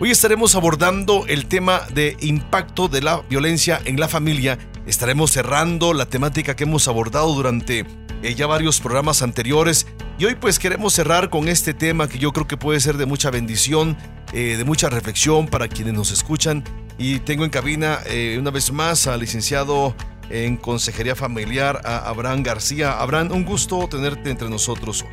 [0.00, 4.56] Hoy estaremos abordando el tema de impacto de la violencia en la familia.
[4.86, 7.84] Estaremos cerrando la temática que hemos abordado durante
[8.22, 12.32] eh, ya varios programas anteriores y hoy pues queremos cerrar con este tema que yo
[12.32, 13.96] creo que puede ser de mucha bendición,
[14.32, 16.62] eh, de mucha reflexión para quienes nos escuchan
[16.96, 19.96] y tengo en cabina eh, una vez más al licenciado
[20.30, 23.00] en Consejería Familiar, a Abraham García.
[23.00, 25.04] Abraham, un gusto tenerte entre nosotros.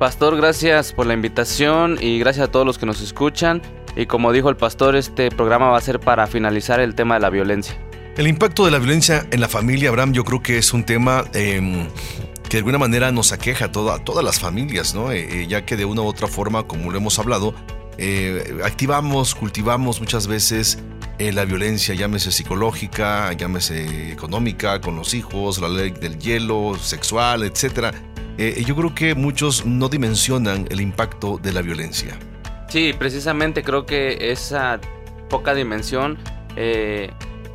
[0.00, 3.62] Pastor, gracias por la invitación y gracias a todos los que nos escuchan.
[3.96, 7.20] Y como dijo el pastor, este programa va a ser para finalizar el tema de
[7.20, 7.76] la violencia.
[8.16, 11.24] El impacto de la violencia en la familia, Abraham, yo creo que es un tema
[11.34, 11.88] em,
[12.44, 15.10] que de alguna manera nos aqueja a, toda, todas las familias, ¿no?
[15.10, 17.54] Eh, eh, ya que de una u otra forma, como lo hemos hablado,
[17.98, 20.78] eh, activamos, cultivamos muchas veces
[21.18, 27.94] la violencia, llámese psicológica, llámese económica, con los hijos, la ley del hielo, sexual, etc.
[28.66, 32.18] yo creo que muchos no dimensionan el impacto de la violencia.
[32.74, 34.80] Sí, precisamente creo que esa
[35.30, 36.18] poca dimensión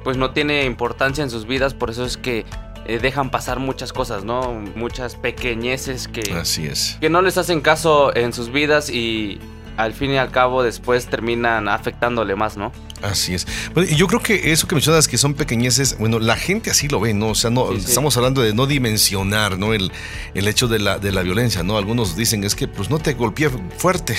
[0.02, 2.45] pues no tiene importancia en sus vidas, por eso es que
[2.86, 4.53] eh, dejan pasar muchas cosas, ¿no?
[4.75, 6.97] Muchas pequeñeces que, Así es.
[7.02, 9.40] que no les hacen caso en sus vidas y
[9.80, 12.73] al fin y al cabo después terminan afectándole más, ¿no?
[13.02, 13.47] Así es.
[13.73, 16.89] Bueno, y yo creo que eso que mencionas que son pequeñeces, bueno, la gente así
[16.89, 17.30] lo ve, ¿no?
[17.30, 19.73] O sea, no, estamos hablando de no dimensionar, ¿no?
[19.73, 19.89] El,
[20.33, 21.77] el hecho de la, de la violencia, ¿no?
[21.77, 24.17] Algunos dicen es que pues no te golpeé fuerte,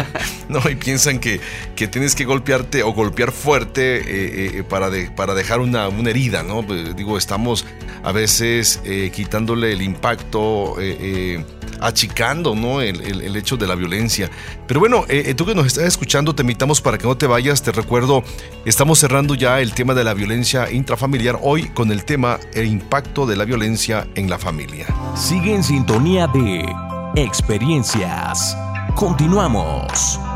[0.50, 0.60] ¿no?
[0.68, 1.40] Y piensan que,
[1.74, 6.10] que tienes que golpearte o golpear fuerte eh, eh, para, de, para dejar una, una
[6.10, 6.66] herida, ¿no?
[6.66, 7.64] Pues, digo, estamos
[8.02, 10.76] a veces eh, quitándole el impacto
[11.80, 12.80] achicando ¿no?
[12.80, 14.30] El, hecho de la violencia.
[14.66, 17.62] Pero bueno, eh, tú que nos estás escuchando, te invitamos para que no te vayas.
[17.62, 18.22] Te recuerdo,
[18.64, 23.26] estamos cerrando ya el tema de la violencia intrafamiliar hoy con el tema el impacto
[23.26, 24.86] de la violencia en la familia.
[25.14, 26.66] Sigue en sintonía de
[27.16, 28.56] experiencias.
[28.94, 30.27] Continuamos.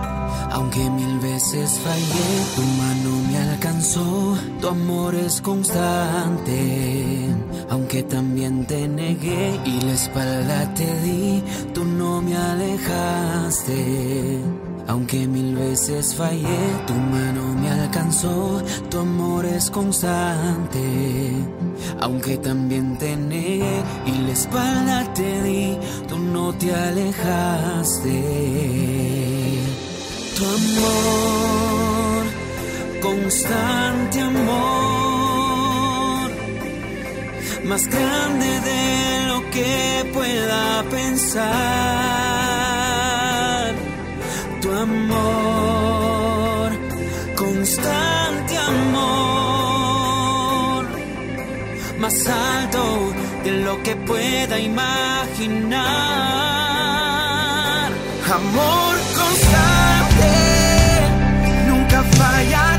[0.54, 7.30] Aunque mil veces fallé, tu mano me alcanzó, tu amor es constante.
[7.70, 11.42] Aunque también te negué y la espalda te di,
[11.72, 13.80] tú no me alejaste.
[14.88, 21.32] Aunque mil veces fallé, tu mano me alcanzó, tu amor es constante.
[22.00, 28.12] Aunque también te negué y la espalda te di, tú no te alejaste
[30.42, 32.24] tu amor,
[33.00, 36.30] constante amor,
[37.64, 41.42] más grande de lo que pueda pensar.
[44.60, 46.72] Tu amor,
[47.36, 50.84] constante amor,
[51.98, 53.12] más alto
[53.44, 55.82] de lo que pueda imaginar.
[58.40, 58.91] Amor
[62.18, 62.71] nunca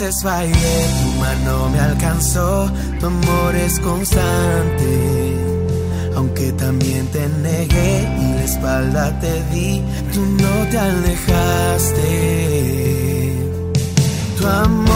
[0.00, 5.36] mil veces fallé, tu mano me alcanzó, tu amor es constante.
[6.16, 12.06] Aunque también te negué y la espalda te di, tú no te alejaste.
[14.38, 14.89] Tu amor,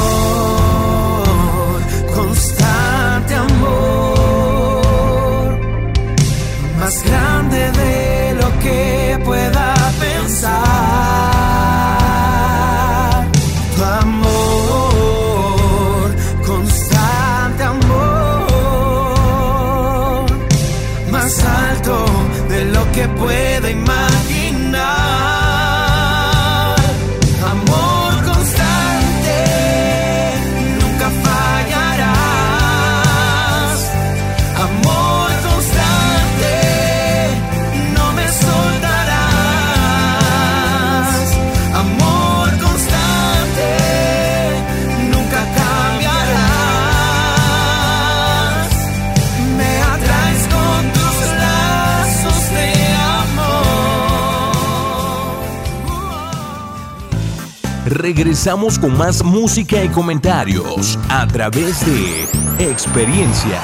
[58.04, 62.24] regresamos con más música y comentarios a través de
[62.58, 63.62] experiencias.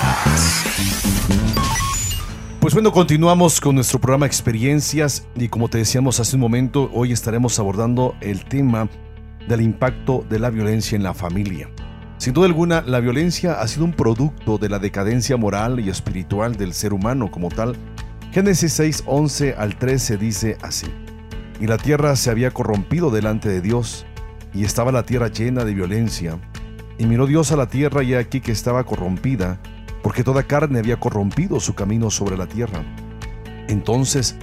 [2.58, 7.12] Pues bueno, continuamos con nuestro programa Experiencias y como te decíamos hace un momento, hoy
[7.12, 8.88] estaremos abordando el tema
[9.46, 11.68] del impacto de la violencia en la familia.
[12.16, 16.56] Sin duda alguna, la violencia ha sido un producto de la decadencia moral y espiritual
[16.56, 17.76] del ser humano como tal.
[18.32, 20.86] Génesis 6, 11 al 13 dice así.
[21.60, 24.06] Y la tierra se había corrompido delante de Dios,
[24.54, 26.38] y estaba la tierra llena de violencia.
[26.98, 29.58] Y miró Dios a la tierra y aquí que estaba corrompida,
[30.02, 32.82] porque toda carne había corrompido su camino sobre la tierra.
[33.68, 34.36] Entonces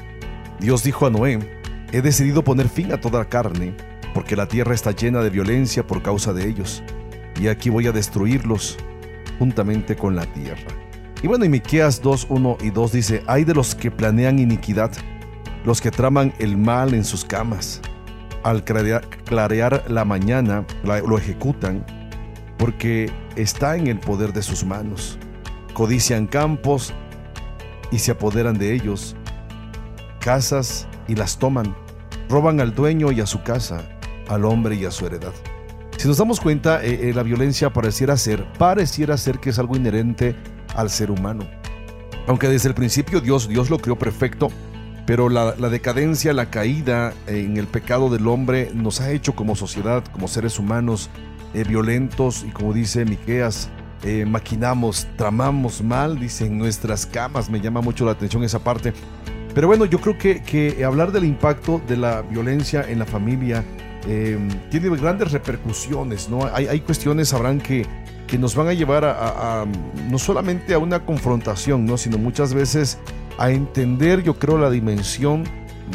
[0.59, 1.61] Dios dijo a Noé,
[1.91, 3.75] he decidido poner fin a toda carne,
[4.13, 6.83] porque la tierra está llena de violencia por causa de ellos
[7.39, 8.77] y aquí voy a destruirlos
[9.39, 10.67] juntamente con la tierra.
[11.21, 14.91] Y bueno, y Miqueas 2, 1 y 2 dice, hay de los que planean iniquidad,
[15.65, 17.81] los que traman el mal en sus camas.
[18.43, 21.85] Al clarear, la mañana lo ejecutan,
[22.57, 25.17] porque está en el poder de sus manos.
[25.73, 26.93] Codician campos
[27.91, 29.15] y se apoderan de ellos,
[30.19, 31.75] casas y las toman,
[32.29, 33.87] roban al dueño y a su casa,
[34.27, 35.33] al hombre y a su heredad.
[35.97, 39.75] Si nos damos cuenta, eh, eh, la violencia pareciera ser, pareciera ser que es algo
[39.75, 40.35] inherente
[40.75, 41.47] al ser humano.
[42.27, 44.49] Aunque desde el principio Dios, Dios lo creó perfecto,
[45.07, 50.03] pero la, decadencia, la caída en el pecado del hombre nos ha hecho como sociedad,
[50.11, 51.09] como seres humanos,
[51.55, 53.69] eh, violentos y como dice Miqueas,
[54.27, 58.93] maquinamos, tramamos mal, dicen nuestras camas, me llama mucho la atención esa parte.
[59.55, 63.65] Pero bueno, yo creo que, que hablar del impacto de la violencia en la familia,
[64.07, 66.49] Em, tiene grandes repercusiones, ¿no?
[66.53, 67.85] Hay, cuestiones, sabrán que,
[68.25, 69.65] que nos van a llevar a,
[70.09, 71.97] no solamente a una confrontación, ¿no?
[71.97, 72.99] Sino muchas veces
[73.37, 75.43] a entender, yo creo, la dimensión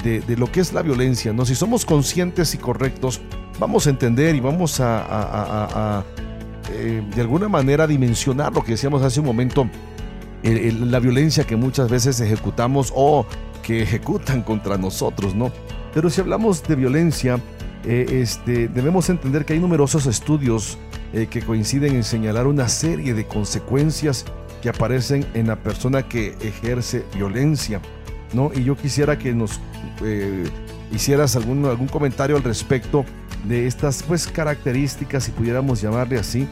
[0.02, 1.44] de, lo que es la violencia, ¿no?
[1.44, 3.20] Si somos conscientes y correctos,
[3.58, 6.04] vamos a entender y vamos a,
[6.72, 9.68] eh, de alguna manera dimensionar lo que decíamos hace un momento,
[10.42, 13.26] la violencia que muchas veces ejecutamos o
[13.62, 15.52] que ejecutan contra nosotros, ¿no?
[15.94, 17.38] Pero si hablamos de violencia,
[17.84, 20.78] eh, este, debemos entender que hay numerosos estudios
[21.12, 24.24] eh, que coinciden en señalar una serie de consecuencias
[24.62, 27.80] que aparecen en la persona que ejerce violencia.
[28.32, 28.50] ¿no?
[28.54, 29.60] Y yo quisiera que nos
[30.02, 30.44] eh,
[30.92, 33.04] hicieras algún, algún comentario al respecto
[33.44, 36.48] de estas pues, características, si pudiéramos llamarle así,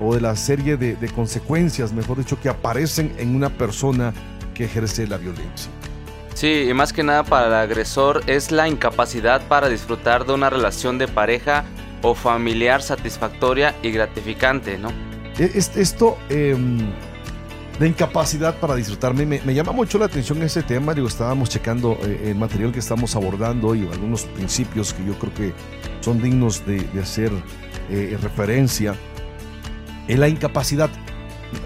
[0.00, 4.12] o de la serie de, de consecuencias, mejor dicho, que aparecen en una persona
[4.52, 5.70] que ejerce la violencia.
[6.34, 10.50] Sí, y más que nada para el agresor es la incapacidad para disfrutar de una
[10.50, 11.64] relación de pareja
[12.02, 14.90] o familiar satisfactoria y gratificante, ¿no?
[15.38, 16.56] E, esto eh,
[17.82, 20.94] de incapacidad para disfrutarme me, llama mucho la atención ese tema.
[20.94, 25.34] Digo, estábamos checando eh, el material que estamos abordando y algunos principios que yo creo
[25.34, 25.52] que
[26.00, 27.32] son dignos de, hacer
[27.90, 28.94] eh, referencia.
[30.06, 30.90] En la incapacidad.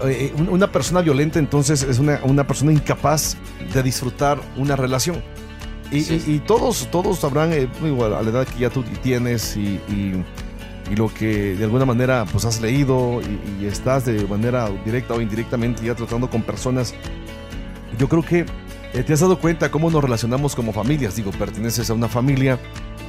[0.05, 3.37] Eh, una persona violenta entonces es una, una persona incapaz
[3.71, 5.21] de disfrutar una relación.
[5.91, 9.79] Y, todos, todos sabrán, eh, igual, a la edad que ya tú tienes y,
[10.95, 13.21] lo que de alguna manera pues has leído
[13.59, 16.93] y, estás de manera directa o indirectamente ya tratando con personas,
[17.97, 18.45] yo creo que
[18.93, 21.15] eh, te has dado cuenta cómo nos relacionamos como familias.
[21.15, 22.59] Digo, perteneces a una familia,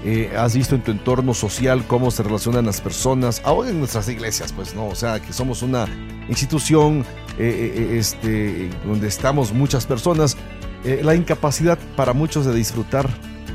[0.04, 4.08] eh, has visto en tu entorno social cómo se relacionan las personas, aún en nuestras
[4.08, 4.88] iglesias, pues, ¿no?
[4.88, 5.86] O sea, que somos una
[6.28, 7.04] institución
[7.38, 10.36] este, donde estamos muchas personas
[10.84, 13.08] eh, la incapacidad para muchos de disfrutar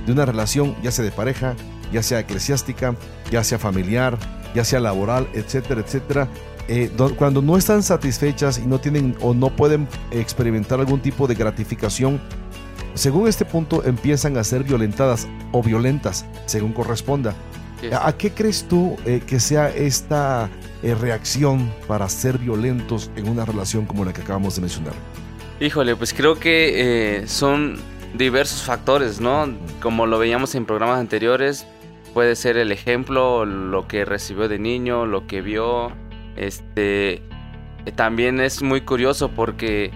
[0.05, 1.55] de una relación, ya sea de pareja,
[1.91, 2.95] ya sea eclesiástica,
[3.31, 4.17] ya sea familiar,
[4.55, 6.27] ya sea laboral, etcétera, etcétera.
[6.67, 11.35] Eh, cuando no están satisfechas y no tienen o no pueden experimentar algún tipo de
[11.35, 12.21] gratificación,
[12.93, 17.33] según este punto empiezan a ser violentadas o violentas, según corresponda.
[17.99, 20.49] ¿A qué crees tú eh, que sea esta
[20.81, 24.93] reacción para ser violentos en una relación como la que acabamos de mencionar?
[25.59, 27.77] Híjole, pues creo que eh, son
[28.13, 29.47] diversos factores, ¿no?
[29.81, 31.65] Como lo veíamos en programas anteriores,
[32.13, 35.91] puede ser el ejemplo, lo que recibió de niño, lo que vio.
[36.35, 37.21] Este
[37.95, 39.91] también es muy curioso porque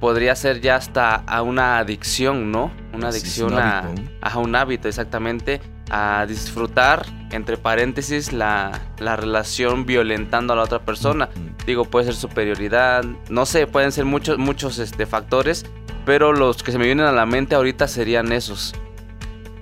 [0.00, 2.70] podría ser ya hasta a una adicción, ¿no?
[2.92, 10.52] Una adicción a, a, un hábito, exactamente, a disfrutar, entre paréntesis, la, la relación violentando
[10.52, 11.28] a la otra persona.
[11.66, 15.66] Digo, puede ser superioridad, no sé, pueden ser muchos, muchos este, factores,
[16.04, 18.74] pero los que se me vienen a la mente ahorita serían esos.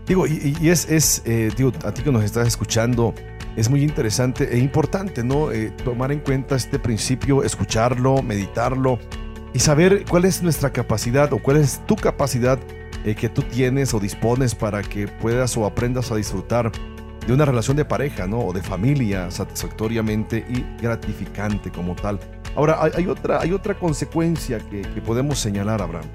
[0.07, 3.15] Digo, y, es, es eh, digo, a ti que nos estás escuchando,
[3.57, 5.51] es muy interesante e importante, ¿no?
[5.51, 8.99] Eh, tomar en cuenta este principio, escucharlo, meditarlo
[9.55, 12.59] y saber cuál es nuestra capacidad o cuál es tu capacidad
[13.05, 16.71] eh, que tú tienes o dispones para que puedas o aprendas a disfrutar
[17.27, 18.41] de una relación de pareja, ¿no?
[18.41, 22.21] O de familia satisfactoriamente y gratificante como tal.
[22.57, 26.07] Ahora, hay, otra, hay otra consecuencia que, que podemos señalar, Abraham.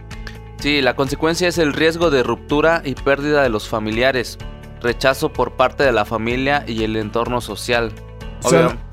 [0.59, 4.37] Sí, la consecuencia es el riesgo de ruptura y pérdida de los familiares,
[4.81, 7.93] rechazo por parte de la familia y el entorno social.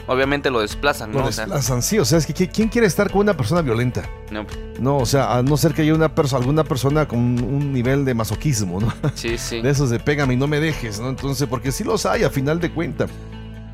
[0.07, 1.21] obviamente lo desplazan, ¿no?
[1.21, 1.99] Lo desplazan, sí.
[1.99, 4.09] O sea, es que ¿quién quiere estar con una persona violenta?
[4.31, 4.47] No.
[4.79, 8.05] No, o sea, a no ser que haya una persona, alguna persona con un nivel
[8.05, 8.93] de masoquismo, ¿no?
[9.17, 9.61] Sí, sí.
[9.61, 11.09] De esos de pégame y no me dejes, ¿no?
[11.09, 13.07] Entonces, porque sí los hay a final de cuenta.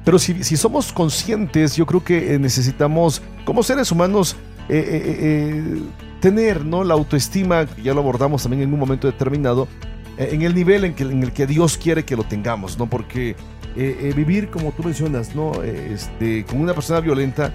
[0.05, 4.37] Pero si, si somos conscientes, yo creo que eh, necesitamos, como seres humanos,
[4.69, 5.83] eh, eh,
[6.21, 6.85] tener ¿no?
[6.85, 9.69] la autoestima, ya lo abordamos también en un momento determinado,
[10.19, 12.89] en el nivel en, que, el que Dios quiere que lo tengamos, ¿no?
[12.89, 13.35] Porque
[14.15, 15.63] vivir, como tú mencionas, ¿no?
[15.63, 17.53] Este, con una persona violenta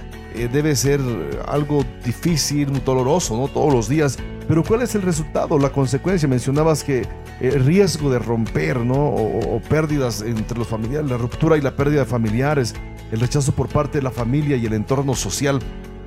[0.51, 0.99] debe ser
[1.47, 3.47] algo difícil, doloroso, ¿no?
[3.47, 4.17] Todos los días.
[4.47, 6.27] Pero ¿cuál es el resultado, la consecuencia?
[6.27, 7.05] Mencionabas que
[7.41, 8.95] el riesgo de romper, ¿no?
[8.95, 12.73] O, pérdidas entre los familiares, la ruptura y la pérdida de familiares,
[13.11, 15.59] el rechazo por parte de la familia y el entorno social.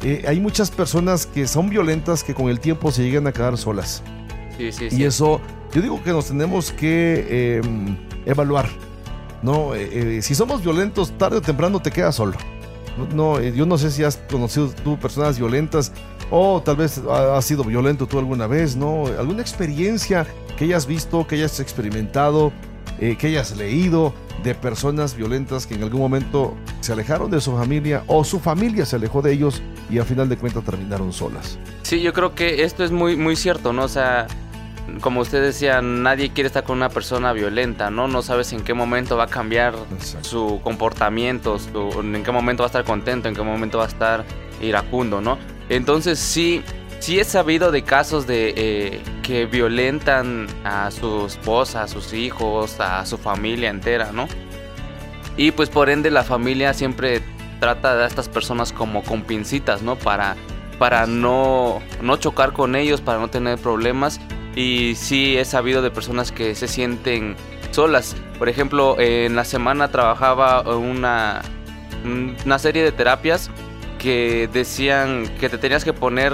[0.02, 3.57] Eh, hay muchas personas que son violentas que con el tiempo se llegan a quedar
[3.59, 4.02] solas.
[4.57, 5.40] Sí, sí, y eso,
[5.73, 8.69] yo digo que nos tenemos que em, evaluar.
[9.42, 9.75] ¿no?
[9.75, 12.37] Eh, eh, si somos violentos, tarde o temprano te quedas solo.
[13.14, 15.92] No, yo no sé si has conocido tú personas violentas
[16.30, 19.07] o tal vez has sido violento tú alguna vez, ¿no?
[19.07, 20.26] Alguna experiencia
[20.59, 22.52] que hayas visto, que hayas experimentado,
[23.00, 27.52] eh, que hayas leído de personas violentas que en algún momento se alejaron de su
[27.52, 31.59] familia o su familia se alejó de ellos y a final de cuentas terminaron solas.
[31.83, 33.85] Sí, yo creo que esto es muy, muy cierto, ¿no?
[33.85, 34.26] O sea,
[35.00, 38.09] como usted decía, nadie quiere estar con una persona violenta, ¿no?
[38.09, 39.75] No sabes en qué momento va a cambiar
[40.23, 41.59] su comportamiento,
[42.02, 44.25] en qué momento va a estar contento, en qué momento va a estar
[44.61, 45.38] iracundo, ¿no?
[45.69, 46.62] Entonces sí,
[47.00, 52.78] sí he sabido de casos de eh, que violentan a su esposa, a sus hijos,
[52.78, 54.28] a su familia entera, ¿no?
[55.37, 57.23] Y pues por ende la familia siempre
[57.59, 59.97] trata a estas personas como con pincitas, ¿no?
[59.97, 60.37] Para,
[60.78, 64.21] para no, no chocar con ellos, para no tener problemas.
[64.54, 67.37] Y sí he sabido de personas que se sienten
[67.71, 68.16] solas.
[68.38, 71.42] Por ejemplo, en la semana trabajaba una,
[72.45, 73.50] una serie de terapias
[73.99, 76.33] que decían que te tenías que poner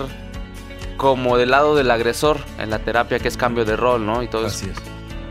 [0.96, 4.22] como del lado del agresor en la terapia, que es cambio de rol, ¿no?
[4.22, 4.76] Y todo Así es.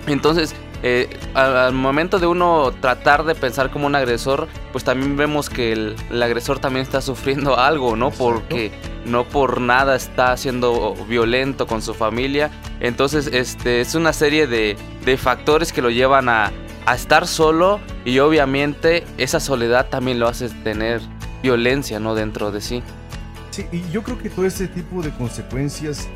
[0.07, 5.50] Entonces, eh, al, momento de uno tratar de pensar como un agresor, pues también vemos
[5.50, 8.12] que el, agresor también está sufriendo algo, ¿no?
[8.12, 8.72] Porque
[9.05, 12.51] no por nada está siendo violento con su familia.
[12.79, 16.51] Entonces, este es una serie de, de factores que lo llevan a,
[16.86, 21.01] a estar solo y obviamente esa soledad también lo hace tener
[21.41, 22.15] violencia, ¿no?
[22.15, 22.84] Dentro de sí.
[23.55, 26.09] Sí, y yo creo que todo ese tipo de consecuencias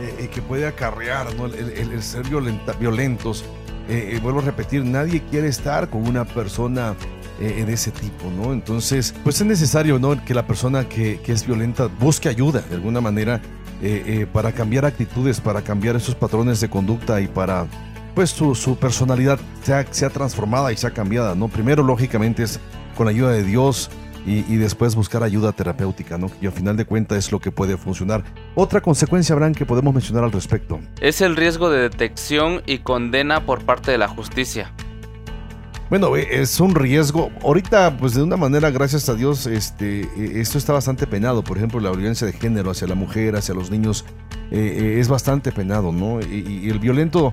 [0.00, 1.44] eh, eh, que puede acarrear ¿no?
[1.44, 3.44] el, ser violentos,
[3.90, 6.94] eh, vuelvo a repetir, nadie quiere estar con una persona
[7.38, 8.54] de ese tipo, ¿no?
[8.54, 10.24] Entonces, pues es necesario, ¿no?
[10.24, 13.42] Que la persona que, que es violenta busque ayuda de alguna manera
[14.32, 17.66] para cambiar actitudes, para cambiar esos patrones de conducta y para,
[18.14, 21.48] pues, su, su personalidad sea, sea transformada y sea cambiada, ¿no?
[21.48, 22.58] Primero, lógicamente, es
[22.96, 23.90] con la ayuda de Dios,
[24.26, 26.28] y, después buscar ayuda terapéutica, ¿no?
[26.40, 28.24] Y al final de cuentas es lo que puede funcionar.
[28.56, 30.80] Otra consecuencia, Abraham, que podemos mencionar al respecto.
[31.00, 34.72] Es el riesgo de detección y condena por parte de la justicia.
[35.88, 37.30] Bueno, eh, es un riesgo.
[37.42, 41.44] Ahorita, pues de una manera, gracias a Dios, este, eh, esto está bastante penado.
[41.44, 44.04] Por ejemplo, la violencia de género hacia la mujer, hacia los niños,
[44.50, 46.20] eh, es bastante penado, ¿no?
[46.20, 47.32] Y, el violento,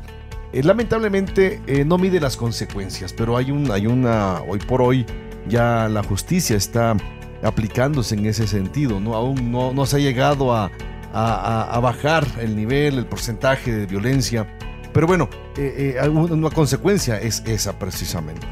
[0.53, 5.05] lamentablemente, no mide las consecuencias, pero hay, un, hay una, hoy por hoy,
[5.47, 6.95] ya la justicia está
[7.43, 9.15] aplicándose en ese sentido, ¿no?
[9.15, 10.71] Aún no, no se ha llegado a,
[11.13, 14.47] a, bajar el nivel, el porcentaje de violencia,
[14.93, 18.45] pero bueno, eh, eh, una consecuencia es esa precisamente.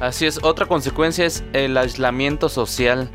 [0.00, 3.10] Así es, otra consecuencia es el aislamiento social.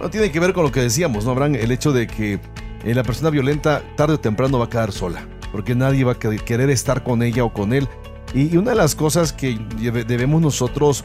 [0.00, 1.54] No tiene que ver con lo que decíamos, ¿no, Abraham?
[1.54, 2.40] El hecho de que
[2.84, 6.18] eh, la persona violenta tarde o temprano va a quedar sola, porque nadie va a
[6.18, 7.88] querer estar con ella o con él.
[8.32, 9.58] y una de las cosas que
[10.06, 11.04] debemos nosotros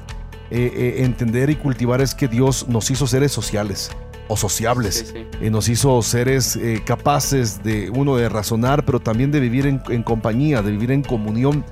[0.52, 3.92] eh, eh, entender y cultivar es que Dios nos hizo seres sociales
[4.28, 5.14] o sociables.
[5.42, 10.04] y nos hizo seres eh, capaces de, uno, de razonar, pero también de vivir en,
[10.04, 11.64] compañía, de vivir en comunión.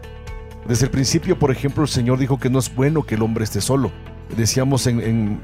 [0.68, 3.46] Desde el principio, por ejemplo, el Señor dijo que no es bueno que el hombre
[3.46, 3.92] esté solo.
[4.36, 5.42] Decíamos en,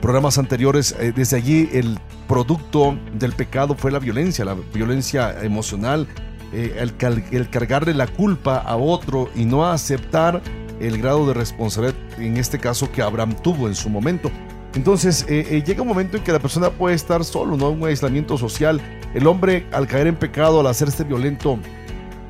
[0.00, 6.06] programas anteriores, desde allí el producto del pecado fue la violencia, la violencia emocional,
[6.52, 6.94] el,
[7.30, 10.42] el cargarle la culpa a otro y no aceptar
[10.80, 14.30] el grado de responsabilidad, en este caso, que Abraham tuvo en su momento.
[14.74, 17.70] Entonces, eh, eh, llega un momento en que la persona puede estar solo, ¿no?
[17.70, 18.80] Un aislamiento social.
[19.14, 21.58] El hombre, al caer en pecado, al hacerse violento,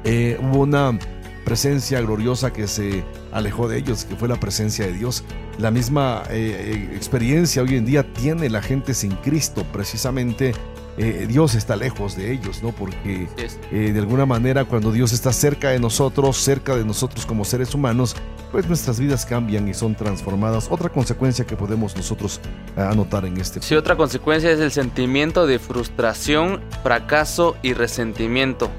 [0.04, 0.96] eh, hubo una
[1.44, 5.24] presencia gloriosa que se alejó de ellos, que fue la presencia de Dios.
[5.58, 10.52] La misma experiencia hoy en día tiene la gente sin Cristo, precisamente
[10.98, 12.72] eh, Dios está lejos de ellos, ¿no?
[12.72, 13.28] Porque
[13.70, 17.74] eh, de alguna manera cuando Dios está cerca de nosotros, cerca de nosotros como seres
[17.74, 18.16] humanos,
[18.56, 20.68] pues nuestras vidas cambian y son transformadas.
[20.70, 22.40] Otra consecuencia que podemos nosotros
[22.74, 23.60] eh, anotar en este.
[23.60, 28.70] Sí, otra consecuencia es el sentimiento de frustración, fracaso y resentimiento.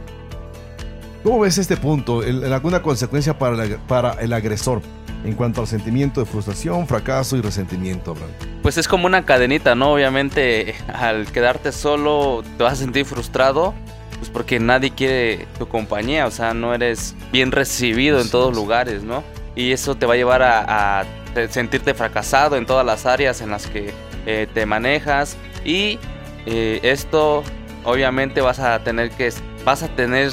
[1.23, 2.21] ¿Cómo ves este punto?
[2.21, 4.81] ¿Alguna consecuencia para, para el agresor?
[5.23, 8.15] en cuanto al sentimiento de frustración, fracaso y resentimiento,
[8.61, 9.93] Pues es como una cadenita, ¿no?
[9.93, 13.73] Obviamente al quedarte solo te vas a sentir frustrado,
[14.19, 19.03] pues porque nadie quiere tu compañía, o sea, no eres bien recibido en todos lugares,
[19.03, 19.23] ¿no?
[19.57, 21.03] Y eso te va a llevar a,
[21.49, 23.93] sentirte fracasado en todas las áreas en las que
[24.25, 25.99] eh, te manejas y
[26.47, 27.43] eh, esto
[27.83, 29.31] obviamente vas a tener que
[29.63, 30.31] vas a tener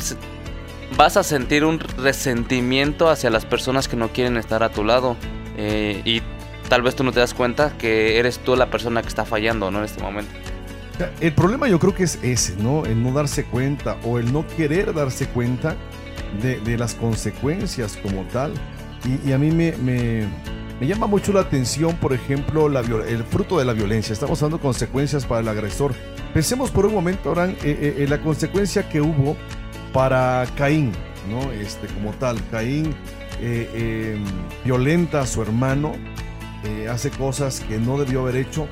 [0.97, 5.17] vas a sentir un resentimiento hacia las personas que no quieren estar a tu lado.
[5.57, 6.23] Eh, y
[6.69, 9.71] tal vez tú no te das cuenta que eres tú la persona que está fallando,
[9.71, 9.79] ¿no?
[9.79, 10.33] En este momento.
[11.21, 12.85] El problema yo creo que es ese, ¿no?
[12.85, 15.77] El no darse cuenta o el no querer darse cuenta
[16.41, 18.53] de, las consecuencias como tal.
[19.05, 20.29] Y, a mí me, me,
[20.87, 24.13] llama mucho la atención, por ejemplo, la, el fruto de la violencia.
[24.13, 25.95] Estamos dando consecuencias para el agresor.
[26.33, 29.37] Pensemos por un momento, ahora en eh, eh, la consecuencia que hubo
[29.93, 30.93] para Caín,
[31.31, 31.53] ¿no?
[31.53, 32.95] Este, como tal, Caín
[33.41, 34.25] eh, em,
[34.65, 35.93] violenta a su hermano,
[36.65, 38.67] eh, hace cosas que no debió haber hecho.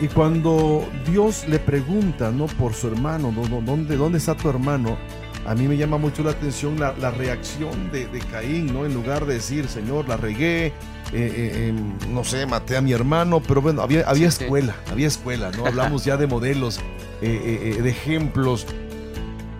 [0.00, 2.46] Y cuando Dios le pregunta, ¿no?
[2.46, 3.32] Por su hermano,
[3.64, 4.96] ¿dónde, dónde está tu hermano?
[5.46, 8.86] A mí me llama mucho la atención la, reacción de, Caín, ¿no?
[8.86, 10.72] En lugar de decir, Señor, la regué,
[11.12, 15.50] eh, em, no sé, maté a mi hermano, pero bueno, había, había escuela, había escuela,
[15.50, 15.66] ¿no?
[15.66, 16.80] Hablamos ya de modelos,
[17.20, 18.66] de ejemplos.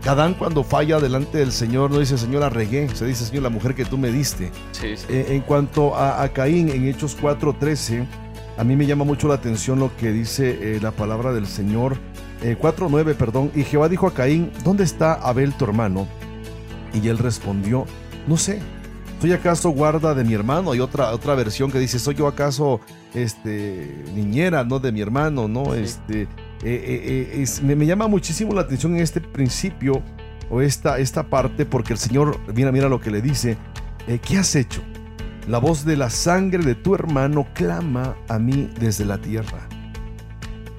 [0.07, 3.75] Adán cuando falla delante del Señor no dice, Señor, arregué, se dice, Señor, la mujer
[3.75, 4.53] que tú me diste.
[4.83, 8.07] Eh, en cuanto a, Caín, en Hechos 4.13,
[8.59, 11.97] a mí me llama mucho la atención lo que dice eh, la palabra del Señor.
[12.45, 13.51] 4.9, eh, perdón.
[13.55, 16.07] Y Jehová dijo a Caín, ¿dónde está Abel tu hermano?
[16.93, 17.87] Y él respondió,
[18.27, 18.61] no sé.
[19.21, 20.73] ¿Soy acaso guarda de mi hermano?
[20.73, 22.81] Hay otra, otra versión que dice, ¿soy yo acaso
[23.15, 25.49] este, niñera, no de mi hermano?
[25.49, 25.73] ¿no?
[25.75, 26.29] Este, eh,
[26.63, 30.03] eh, eh, me, llama muchísimo la atención en este principio
[30.51, 33.57] o esta, esta parte porque el Señor, mira, mira lo que le dice,
[34.07, 34.83] ¿qué has hecho?
[35.49, 39.69] La voz de la sangre de tu hermano clama a mí desde la tierra.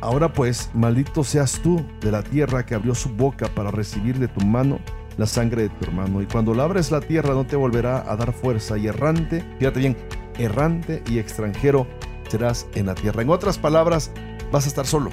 [0.05, 4.27] Ahora pues, maldito seas tú de la tierra que abrió su boca para recibir de
[4.27, 4.79] tu mano
[5.17, 6.21] la sangre de tu hermano.
[6.21, 9.97] Y cuando labres la tierra no te volverá a dar fuerza y errante, fíjate bien,
[10.37, 11.87] errante y extranjero
[12.29, 13.21] serás en la tierra.
[13.21, 14.11] En otras palabras,
[14.51, 15.09] vas a estar solo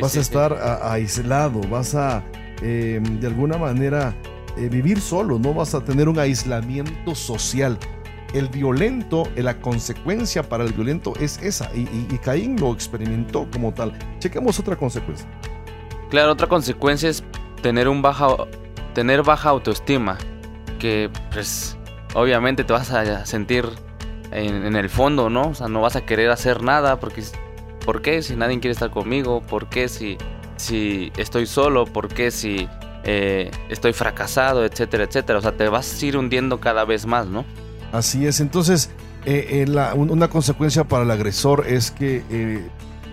[0.00, 2.24] vas a estar aislado, vas a
[2.62, 4.14] em, de alguna manera
[4.56, 7.78] eh, vivir solo, no vas a tener un aislamiento social.
[8.32, 11.86] El violento, eh, la consecuencia para el violento es esa, y,
[12.18, 13.92] Caín lo experimentó como tal.
[14.18, 15.26] Chequemos otra consecuencia.
[16.10, 17.24] Claro, otra consecuencia es
[17.62, 18.28] tener un baja,
[18.94, 20.18] tener baja autoestima,
[20.78, 21.76] que pues
[22.14, 23.66] obviamente te vas a sentir
[24.30, 25.48] en, en, el fondo, ¿no?
[25.48, 27.22] O sea, no vas a querer hacer nada porque
[27.84, 29.40] ¿Por qué si nadie quiere estar conmigo?
[29.40, 30.16] ¿Por qué si,
[30.56, 31.84] si estoy solo?
[31.84, 32.68] ¿Por qué si
[33.04, 34.64] eh, estoy fracasado?
[34.64, 35.38] Etcétera, etcétera.
[35.38, 37.44] O sea, te vas a ir hundiendo cada vez más, ¿no?
[37.92, 38.40] Así es.
[38.40, 38.90] Entonces,
[39.24, 42.62] eh, eh, una consecuencia para el agresor es que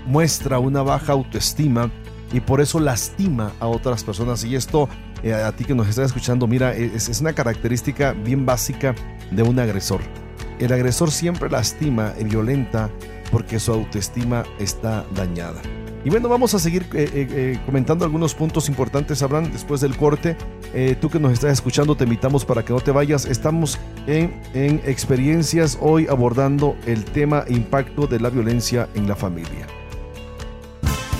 [0.06, 1.92] muestra una baja autoestima
[2.32, 4.44] y por eso lastima a otras personas.
[4.44, 4.88] Y esto,
[5.46, 8.96] a ti que nos estás escuchando, mira, es, es, una característica bien básica
[9.32, 10.02] de un agresor.
[10.60, 12.89] El agresor siempre lastima y violenta
[13.32, 15.62] porque su autoestima está dañada.
[16.10, 19.95] Y bueno, vamos a seguir eh, eh, eh, comentando algunos puntos importantes, Abraham, después del
[19.95, 20.36] corte.
[21.00, 23.26] tú que nos estás escuchando, te invitamos para que no te vayas.
[23.26, 29.79] Estamos en experiencias hoy abordando el tema impacto de la violencia en la familia.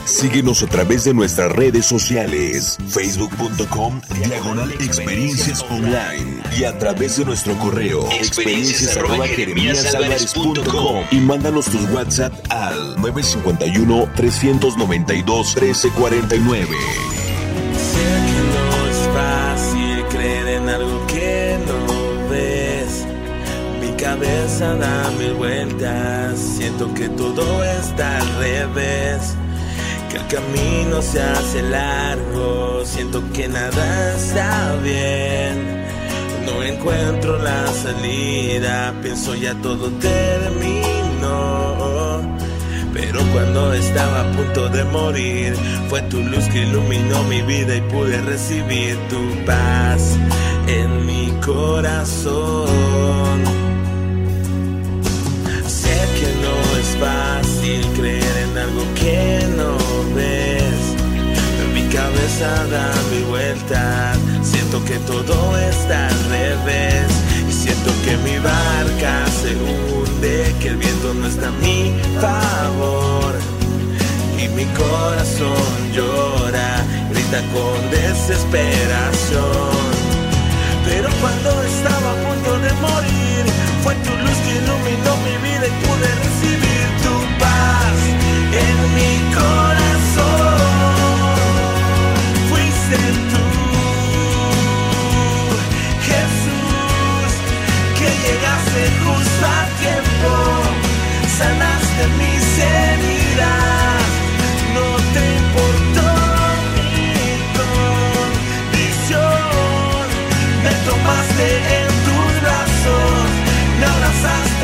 [0.06, 7.26] Síguenos a través de nuestras redes sociales, facebook.com diagonal experiencias online y a través de
[7.26, 8.98] nuestro correo experiencias
[11.12, 16.68] y mándanos tus WhatsApp al 951 392 1349.
[17.74, 23.06] Sé que no es fácil creer en algo que no ves.
[23.80, 29.36] Mi cabeza da mil vueltas, siento que todo está al revés
[30.30, 35.86] camino se hace largo, siento que nada está bien.
[36.46, 41.30] No encuentro la salida, pienso ya todo terminó.
[42.94, 45.56] Pero cuando estaba a punto de morir,
[45.90, 50.16] fue tu luz que iluminó mi vida y pude recibir tu paz
[50.68, 52.70] en mi corazón.
[62.00, 67.08] Cabeza da mi vuelta, siento que todo está al revés.
[67.50, 71.82] Y siento que mi barca se hunde, que el viento no está a mi
[72.24, 73.32] favor.
[74.42, 76.72] Y mi corazón llora,
[77.12, 79.84] grita con desesperación.
[80.88, 83.44] Pero cuando estaba a punto de morir,
[83.84, 87.98] fue tu luz que iluminó mi vida y pude recibir tu paz
[88.66, 90.69] en mi corazón.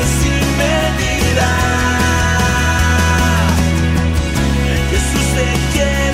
[0.04, 1.48] Sin medida.
[4.90, 6.05] Jesús te quiere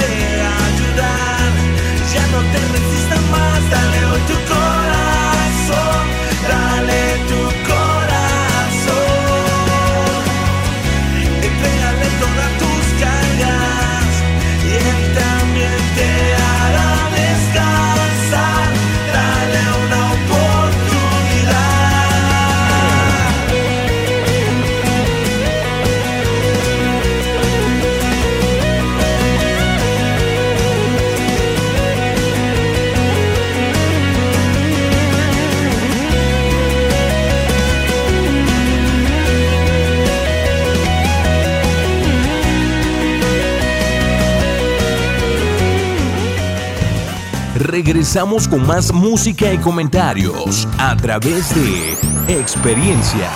[48.03, 51.93] Regresamos con más música y comentarios a través de
[52.37, 53.31] experiencias.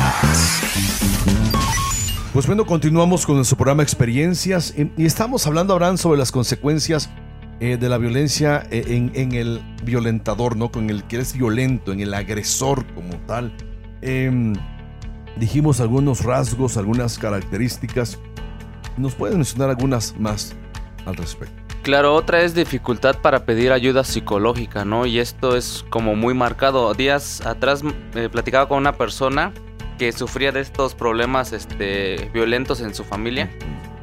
[2.33, 7.11] Pues bueno, continuamos con nuestro programa Experiencias y, estamos hablando, Abraham, sobre las consecuencias
[7.61, 10.73] eh, de la violencia eh, en, en el violentador, ¿no?
[10.73, 13.57] Con el que es violento, en el agresor como tal.
[14.03, 14.53] Em,
[15.39, 18.19] dijimos algunos rasgos, algunas características.
[18.97, 20.57] ¿Nos puedes mencionar algunas más
[21.05, 21.66] al respecto?
[21.87, 25.07] Claro, otra es dificultad para pedir ayuda psicológica, ¿no?
[25.07, 26.93] Y esto es como muy marcado.
[26.95, 27.83] Días atrás
[28.17, 29.53] eh, platicaba con una persona
[29.97, 33.49] que sufría de estos problemas este, violentos en su familia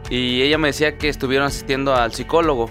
[0.10, 2.70] y ella me decía que estuvieron asistiendo al psicólogo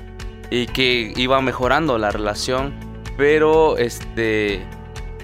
[0.51, 2.73] y que iba mejorando la relación,
[3.19, 4.63] pero este,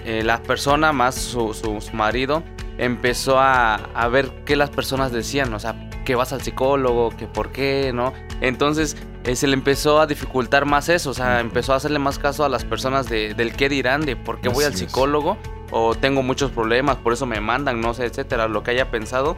[0.05, 2.43] eh, la persona más su, su- su marido
[2.77, 7.25] empezó a, a ver qué las personas decían, o sea, que vas al psicólogo, que
[7.25, 8.13] por qué, ¿no?
[8.39, 8.95] Entonces
[9.29, 12.43] eh, se le empezó a dificultar más eso, o sea, empezó a hacerle más caso
[12.43, 14.79] a las personas de, del qué dirán, de por qué voy al es.
[14.79, 15.37] psicólogo,
[15.71, 19.37] o tengo muchos problemas, por eso me mandan, no sé, etcétera, lo que haya pensado.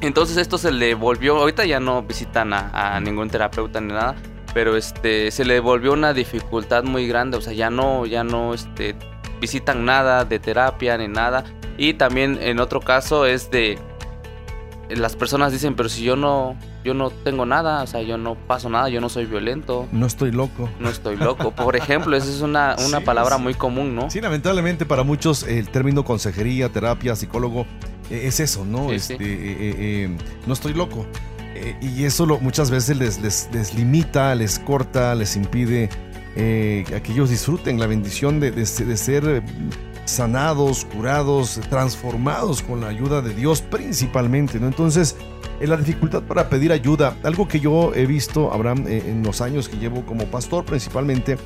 [0.00, 4.14] Entonces esto se le volvió, ahorita ya no visitan a, a ningún terapeuta ni nada,
[4.54, 8.54] pero este se le volvió una dificultad muy grande, o sea, ya no ya no
[8.54, 8.96] este
[9.40, 11.44] visitan nada de terapia ni nada.
[11.76, 13.78] Y también en otro caso es de
[14.88, 18.34] las personas dicen, pero si yo no yo no tengo nada, o sea, yo no
[18.34, 20.68] paso nada, yo no soy violento, No estoy loco.
[20.80, 21.50] no estoy loco.
[21.50, 23.42] Por ejemplo, esa es una, una Sí, palabra sí.
[23.42, 24.10] muy común, ¿no?
[24.10, 27.66] Sí, lamentablemente para muchos el término consejería, terapia, psicólogo
[28.10, 28.88] eh, es eso, ¿no?
[28.90, 31.04] Sí, este, eh, eh, eh, no estoy loco.
[31.54, 35.90] Eh, y eso lo- muchas veces les, les- les limita, les corta, les impide
[36.36, 39.42] eh, que ellos disfruten la bendición de, de se- de ser
[40.08, 44.66] sanados, curados, transformados con la ayuda de Dios principalmente, ¿no?
[44.66, 45.16] Entonces,
[45.60, 49.40] eh, la dificultad para pedir ayuda, algo que yo he visto, Abraham, eh, en los
[49.40, 51.36] años que llevo como pastor principalmente,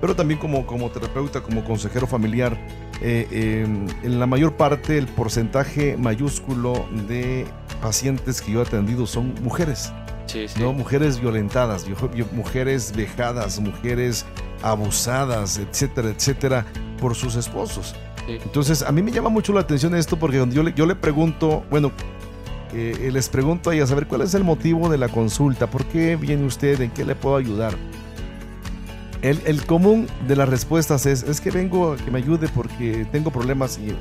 [0.00, 2.56] pero también como, como terapeuta, como consejero familiar,
[3.02, 3.66] eh, eh,
[4.02, 7.46] en la mayor parte el porcentaje mayúsculo de
[7.82, 9.92] pacientes que yo he atendido son mujeres,
[10.26, 10.60] Sí, sí.
[10.60, 10.72] ¿no?
[10.72, 11.86] Mujeres violentadas,
[12.32, 14.24] mujeres vejadas, mujeres
[14.62, 16.66] abusadas, etcétera, etcétera,
[17.00, 17.94] por sus esposos.
[18.26, 18.38] Sí.
[18.42, 20.94] Entonces, a mí me llama mucho la atención esto porque cuando yo le, yo le
[20.94, 21.92] pregunto, bueno,
[22.72, 26.16] eh, les pregunto a ella, saber cuál es el motivo de la consulta, por qué
[26.16, 27.74] viene usted, en qué le puedo ayudar.
[29.22, 33.06] El, el común de las respuestas es, es que vengo a que me ayude porque
[33.10, 33.94] tengo problemas y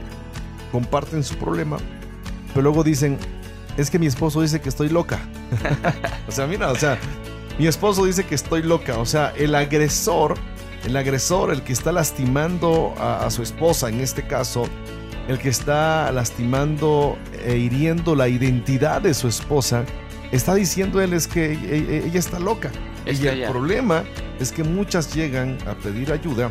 [0.72, 1.78] comparten su problema,
[2.54, 3.18] pero luego dicen,
[3.78, 5.20] es que mi esposo dice que estoy loca.
[6.28, 6.98] o sea, mira, o sea,
[7.58, 10.36] mi esposo dice que estoy loca, o sea, el agresor,
[10.86, 14.68] el agresor, el que está lastimando a, a su esposa en este caso,
[15.28, 19.84] el que está lastimando e hiriendo la identidad de su esposa,
[20.32, 21.58] está diciendo él es que e-
[21.98, 22.72] e- ella está loca.
[23.06, 24.04] Es y el ella- problema
[24.40, 26.50] es que muchas llegan a pedir ayuda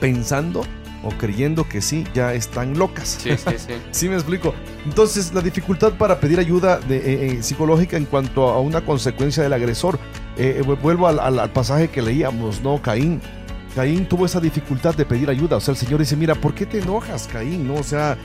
[0.00, 0.62] pensando
[1.02, 3.18] o creyendo que sí, ya están locas.
[3.22, 3.72] Sí, sí, sí.
[3.90, 4.54] Sí me explico.
[4.84, 7.02] Entonces, la dificultad para pedir ayuda de, eh,
[7.38, 9.98] eh, psicológica en cuanto a una consecuencia del agresor.
[10.36, 12.80] Eh, vuelvo al, al- al pasaje que leíamos, ¿no?
[12.82, 13.20] Caín.
[13.74, 15.56] Caín tuvo esa dificultad de pedir ayuda.
[15.56, 17.66] O sea, el Señor dice, mira, ¿por qué te enojas, Caín?
[17.68, 17.74] ¿No?
[17.74, 18.16] O sea,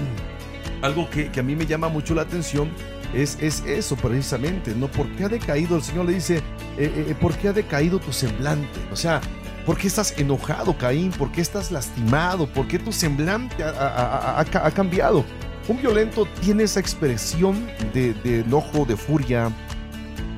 [0.82, 2.70] algo que, que a mí me llama mucho la atención
[3.14, 4.88] es, es eso precisamente, ¿no?
[4.88, 5.76] ¿Por qué ha decaído?
[5.76, 6.38] El Señor le dice,
[6.76, 8.68] eh, eh, ¿por qué ha decaído tu semblante?
[8.92, 9.20] O sea,
[9.64, 11.10] ¿por qué estás enojado, Caín?
[11.10, 12.46] ¿Por qué estás lastimado?
[12.46, 15.24] ¿Por qué tu semblante ha, cambiado?
[15.68, 19.50] Un violento tiene esa expresión de, enojo, de furia,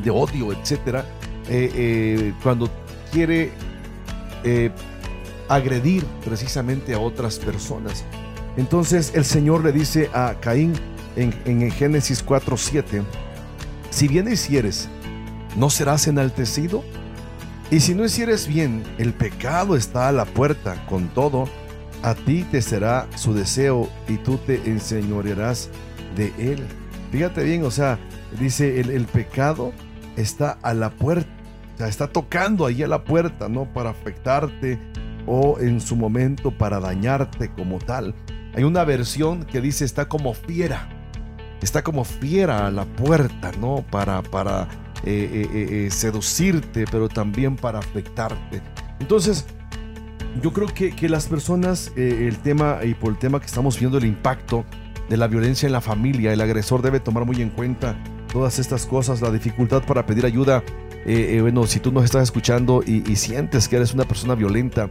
[0.03, 1.05] de odio, eh,
[1.49, 2.69] eh, cuando
[3.13, 3.53] quiere
[4.45, 4.71] eh,
[5.49, 8.05] agredir precisamente a otras personas.
[8.57, 10.75] Entonces el Señor le dice a Caín
[11.17, 13.03] en, en Génesis 4:7,
[13.91, 14.89] si bien hicieres,
[15.57, 16.85] ¿no serás enaltecido?
[17.71, 21.49] Y si no hicieres bien, el pecado está a la puerta, con todo,
[22.03, 25.69] a ti te será su deseo y tú te enseñorearás
[26.17, 26.67] de él.
[27.13, 27.99] Fíjate bien, o sea,
[28.39, 29.73] dice el, el pecado
[30.17, 31.31] está a la puerta,
[31.81, 33.65] sea, está tocando ahí a la puerta, ¿no?
[33.73, 34.79] Para afectarte
[35.27, 38.15] o en su momento para dañarte como tal.
[38.55, 40.89] Hay una versión que dice está como fiera,
[41.63, 43.85] está como fiera a la puerta, ¿no?
[43.91, 44.69] Para, para
[45.05, 48.61] eh, eh, eh, seducirte, pero también para afectarte.
[48.99, 49.47] Entonces,
[50.43, 53.99] yo creo que, que las personas, el tema, y por el tema que estamos viendo,
[53.99, 54.65] el impacto
[55.09, 57.97] de la violencia en la familia, el agresor debe tomar muy en cuenta
[58.33, 60.63] todas estas cosas, la dificultad para pedir ayuda.
[61.07, 64.35] Eh, eh, bueno, si tú nos estás escuchando y, y sientes que eres una persona
[64.35, 64.91] violenta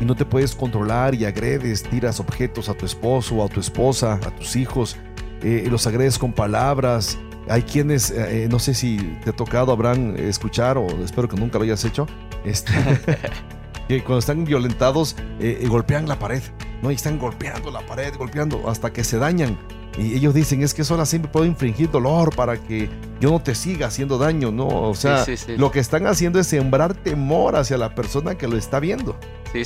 [0.00, 4.14] y no te puedes controlar y agredes, tiras objetos a tu esposo a tu esposa,
[4.14, 4.96] a tus hijos,
[5.42, 7.18] eh, los agredes con palabras.
[7.48, 11.58] Hay quienes, eh, no sé si te ha tocado, habrán escuchar, o espero que nunca
[11.58, 12.06] lo hayas hecho,
[12.44, 12.72] este,
[13.88, 16.42] que cuando están violentados eh, golpean la pared,
[16.82, 16.90] ¿no?
[16.90, 19.58] Y están golpeando la pared, golpeando hasta que se dañan.
[20.00, 22.88] Y ellos dicen, es que eso siempre puedo infringir dolor para que
[23.20, 24.66] yo no te siga haciendo daño, ¿no?
[24.66, 25.56] O sea, Sí, sí, sí.
[25.58, 29.16] lo que están haciendo es sembrar temor hacia la persona que lo está viendo.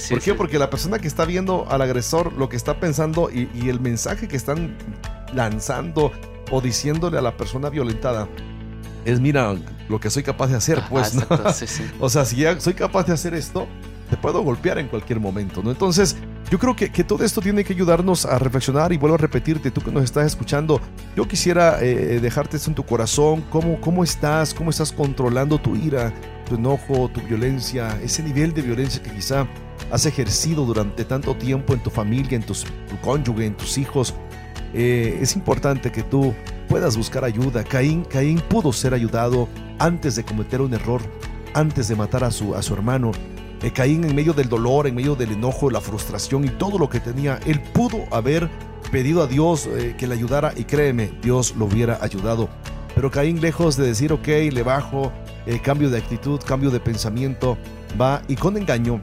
[0.08, 0.34] ¿Por qué?
[0.34, 3.80] Porque la persona que está viendo al agresor lo que está pensando y, y el
[3.80, 4.76] mensaje que están
[5.32, 6.10] lanzando
[6.50, 8.28] o diciéndole a la persona violentada
[9.04, 9.54] es, mira,
[9.88, 11.20] lo que soy capaz de hacer, Ajá, pues, ¿no?
[11.22, 11.82] exacto, sí, sí.
[12.00, 13.66] O sea, si ya soy capaz de hacer esto,
[14.14, 15.72] te puedo golpear en cualquier momento, ¿no?
[15.72, 16.14] Entonces,
[16.48, 19.72] yo creo que, que todo esto tiene que ayudarnos a reflexionar y vuelvo a repetirte,
[19.72, 20.80] tú que nos estás escuchando,
[21.16, 25.74] yo quisiera eh, dejarte esto en tu corazón, cómo, cómo estás, cómo estás controlando tu
[25.74, 26.12] ira,
[26.48, 29.48] tu enojo, tu violencia, ese nivel de violencia que quizá
[29.90, 34.14] has ejercido durante tanto tiempo en tu familia, en tus, tu cónyuge, en tus hijos.
[34.74, 36.32] Eh, es importante que tú
[36.68, 37.64] puedas buscar ayuda.
[37.64, 39.48] Caín, Caín pudo ser ayudado
[39.80, 41.02] antes de cometer un error,
[41.52, 43.10] antes de matar a su, a su hermano.
[43.64, 46.88] Eh, Caín en medio del dolor, en medio del enojo, la frustración y todo lo
[46.90, 48.50] que tenía, él pudo haber
[48.92, 52.48] pedido a Dios eh, que le ayudara y créeme, Dios lo hubiera ayudado.
[52.94, 55.10] Pero Caín lejos de decir, ok, le bajo,
[55.46, 57.56] eh, cambio de actitud, cambio de pensamiento,
[57.98, 59.00] va y con engaño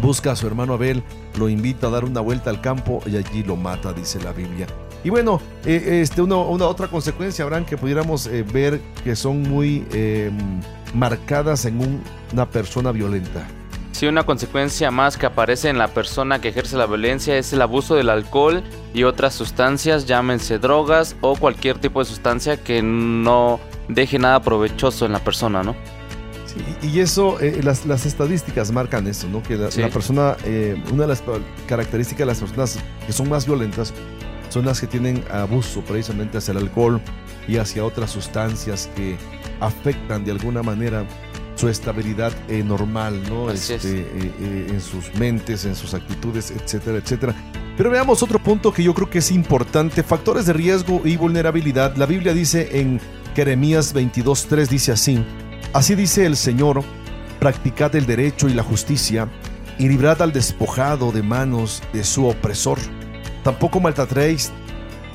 [0.00, 1.02] busca a su hermano Abel,
[1.38, 4.66] lo invita a dar una vuelta al campo y allí lo mata, dice la Biblia.
[5.04, 10.30] Y bueno, eh, este, una, otra consecuencia, Abraham, que pudiéramos ver que son muy eh,
[10.94, 12.00] marcadas en un-
[12.32, 13.46] una persona violenta.
[13.96, 17.62] Sí, una consecuencia más que aparece en la persona que ejerce la violencia es el
[17.62, 23.58] abuso del alcohol y otras sustancias, llámense drogas o cualquier tipo de sustancia que no
[23.88, 25.74] deje nada provechoso en la persona, ¿no?
[26.44, 29.42] Sí, y eso, eh, las, las estadísticas marcan eso, ¿no?
[29.42, 29.80] Que la, Sí.
[29.80, 31.22] la persona, eh, una de las
[31.66, 33.94] características de las personas que son más violentas
[34.50, 37.00] son las que tienen abuso precisamente hacia el alcohol
[37.48, 39.16] y hacia otras sustancias que
[39.60, 41.06] afectan de alguna manera
[41.56, 43.48] su estabilidad eh, normal, ¿no?
[43.48, 43.84] Así es.
[43.84, 47.34] Este, eh, eh, en sus mentes, en sus actitudes, etcétera, etcétera.
[47.76, 51.96] Pero veamos otro punto que yo creo que es importante, factores de riesgo y vulnerabilidad.
[51.96, 53.00] La Biblia dice en
[53.34, 55.24] Jeremías 22.3, dice así,
[55.72, 56.82] así dice el Señor,
[57.40, 59.28] practicad el derecho y la justicia
[59.78, 62.78] y librad al despojado de manos de su opresor.
[63.42, 64.52] Tampoco maltratéis,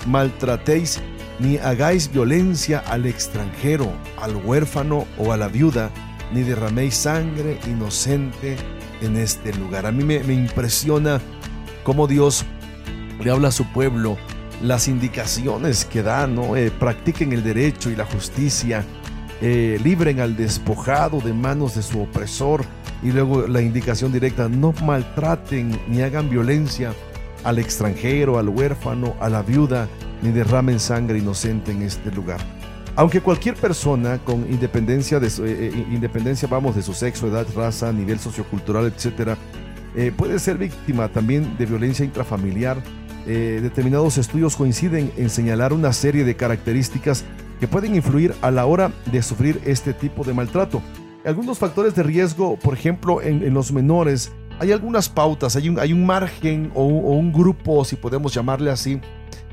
[0.07, 0.99] maltratéis
[1.39, 5.91] ni hagáis violencia al extranjero, al huérfano o a la viuda,
[6.33, 8.57] ni derraméis sangre inocente
[9.01, 9.85] en este lugar.
[9.85, 11.21] A mí me, impresiona
[11.83, 12.45] cómo Dios
[13.23, 14.17] le habla a su pueblo,
[14.61, 16.55] las indicaciones que da, ¿no?
[16.55, 18.85] Eh, practiquen el derecho y la justicia,
[19.41, 22.63] eh, libren al despojado de manos de su opresor
[23.01, 26.93] y luego la indicación directa, no maltraten ni hagan violencia
[27.43, 29.87] al extranjero, al huérfano, a la viuda,
[30.21, 32.39] ni derramen sangre inocente en este lugar.
[32.95, 37.47] Aunque cualquier persona con independencia, de su, eh, eh, independencia vamos, de su sexo, edad,
[37.55, 39.37] raza, nivel sociocultural, etcétera,
[39.95, 42.81] eh, puede ser víctima también de violencia intrafamiliar.
[43.25, 47.23] determinados estudios coinciden en señalar una serie de características
[47.59, 50.81] que pueden influir a la hora de sufrir este tipo de maltrato.
[51.23, 55.93] Algunos factores de riesgo, por ejemplo, en, los menores, hay algunas pautas, hay un, hay
[55.93, 58.99] un margen o, un grupo, si podemos llamarle así,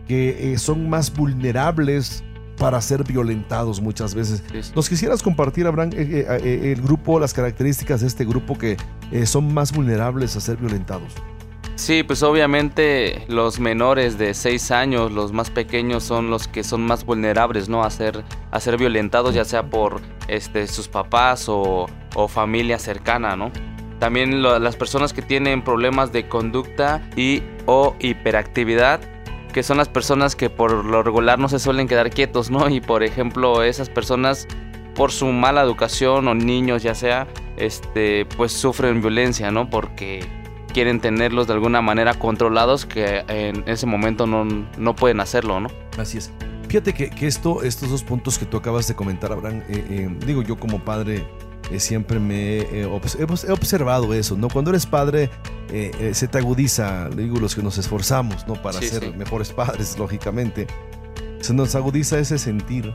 [0.07, 2.24] que son más vulnerables
[2.59, 4.42] para ser violentados muchas veces.
[4.75, 8.77] ¿Nos quisieras compartir, Abraham, eh, eh, eh, el grupo, las características de este grupo que
[9.27, 11.14] son más vulnerables a ser violentados?
[11.77, 16.85] Sí, pues obviamente los menores de 6 años, los más pequeños son los que son
[16.85, 17.85] más vulnerables, ¿no?
[17.85, 21.87] A ser, a ser violentados, ya sea por este, sus papás o,
[22.29, 23.53] familia cercana, ¿no?
[24.01, 29.01] También las personas que tienen problemas de conducta y o hiperactividad
[29.59, 32.68] que son las personas que por lo regular no se suelen quedar quietos, ¿no?
[32.68, 34.47] Y por ejemplo, esas personas
[34.94, 39.68] por su mala educación o niños ya sea, este, pues sufren violencia, ¿no?
[39.68, 40.25] Porque
[40.73, 45.71] quieren tenerlos de alguna manera controlados que en ese momento no, no pueden hacerlo, ¿no?
[45.99, 46.31] Así es.
[46.68, 50.16] Fíjate que, que, esto, estos dos puntos que tú acabas de comentar, Abraham, eh, eh,
[50.25, 51.27] digo yo como padre
[51.70, 54.48] eh, siempre me he observado eso, ¿no?
[54.48, 55.31] Cuando eres padre
[55.70, 58.54] eh, eh, se te agudiza, digo, los que nos esforzamos, ¿no?
[58.54, 60.66] Para ser mejores padres, lógicamente.
[61.40, 62.92] Se nos agudiza ese sentir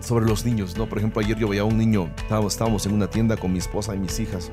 [0.00, 0.88] sobre los niños, ¿no?
[0.88, 3.60] Por ejemplo, ayer yo veía a un niño, estábamos, estábamos en una tienda con mi
[3.60, 4.50] esposa y mis hijas.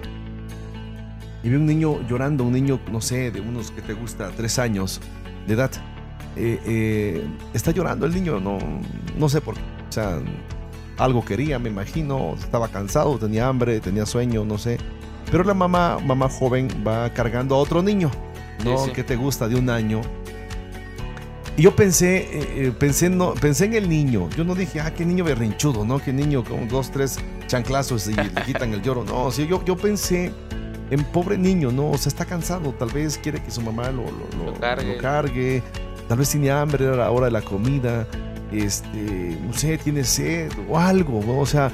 [1.43, 4.59] Y vi un niño llorando, un niño, no sé, de unos que te gusta, tres
[4.59, 5.01] años
[5.47, 5.71] de edad.
[7.53, 8.59] está llorando el niño, no,
[9.17, 9.61] no sé por qué.
[9.89, 10.21] O sea,
[10.97, 14.77] algo quería, me imagino, estaba cansado, tenía hambre, tenía sueño, no sé.
[15.31, 18.11] Pero la mamá, mamá joven, va cargando a otro niño,
[18.63, 18.91] ¿no?
[18.93, 20.01] Que te gusta de un año.
[21.57, 24.29] Y yo pensé, eh, eh, pensé, no, pensé en el niño.
[24.31, 25.99] Yo no dije, ah, qué niño berrinchudo, ¿no?
[25.99, 29.03] Qué niño con dos, tres chanclazos y le quitan el lloro.
[29.03, 30.33] No, sí, yo, yo pensé
[30.91, 31.91] en pobre niño, ¿no?
[31.91, 32.73] O sea, está cansado.
[32.73, 34.97] Tal vez quiere que su mamá lo, lo, lo, cargue.
[34.97, 35.63] cargue.
[36.09, 38.05] Tal vez tiene hambre, era la hora de la comida
[38.51, 41.71] este, no sé, tiene sed o algo, o sea,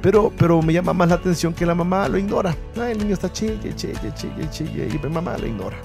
[0.00, 2.56] pero, pero me llama más la atención que la mamá lo ignora.
[2.76, 5.76] Ah, el niño está chille, chille, chille, chille, y mi mamá lo ignora.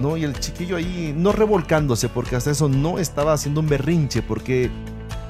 [0.00, 0.16] ¿no?
[0.16, 4.70] Y el chiquillo ahí no revolcándose, porque hasta eso no estaba haciendo un berrinche, porque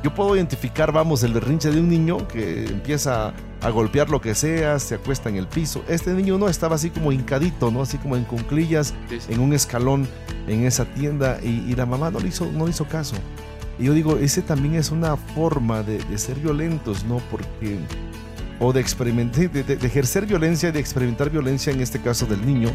[0.03, 4.35] yo puedo identificar, vamos, el berrinche de un niño que empieza a golpear lo que
[4.35, 5.85] sea, se acuesta en el piso.
[5.89, 7.83] Este niño no estaba así como hincadito, ¿no?
[7.83, 8.95] Así como en cunclillas,
[9.29, 10.09] en un escalón
[10.49, 13.15] en esa tienda, y, y la mamá no le hizo, no le hizo caso.
[13.83, 17.21] Y yo digo, ese también es una forma de, ser violentos, ¿no?
[17.33, 17.81] Porque,
[18.61, 22.71] o de experimentar, de, ejercer violencia y de experimentar violencia en este caso del niño.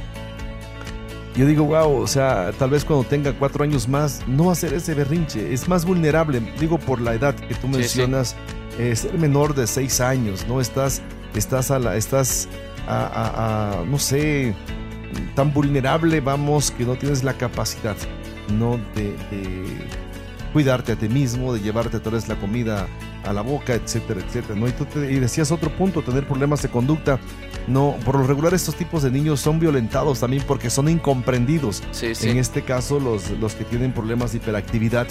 [1.34, 4.96] Yo digo, wow, o sea, tal vez cuando tenga cuatro años más, no hacer ese
[4.96, 8.36] berrinche, es más vulnerable, digo por la edad que tú mencionas,
[8.78, 10.60] eh, ser menor de seis años, ¿no?
[10.60, 11.02] Estás,
[11.36, 12.50] estás a la, estás
[12.86, 14.54] a, no sé,
[15.36, 17.96] tan vulnerable, vamos, que no tienes la capacidad,
[18.50, 18.78] ¿no?
[18.93, 19.15] de
[20.58, 22.88] cuidarte a ti mismo, de llevarte tal vez la comida
[23.24, 24.67] a la boca, etcétera, etcétera, ¿no?
[24.67, 27.20] Y tú te, y decías otro punto, tener problemas de conducta.
[27.67, 31.84] No, por lo regular estos tipos de niños son violentados también porque son incomprendidos.
[32.02, 35.06] En este caso, los, los que tienen problemas de hiperactividad,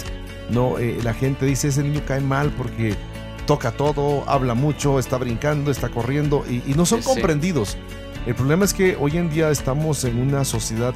[0.49, 2.97] no, eh, la gente dice ese niño cae mal porque
[3.45, 7.77] toca todo, habla mucho, está brincando, está corriendo y, no son comprendidos.
[8.25, 10.93] El problema es que hoy en día estamos en una sociedad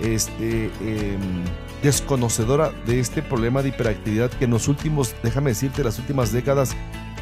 [0.00, 1.44] este, em,
[1.82, 6.74] desconocedora de este problema de hiperactividad que en los últimos, déjame decirte, las últimas décadas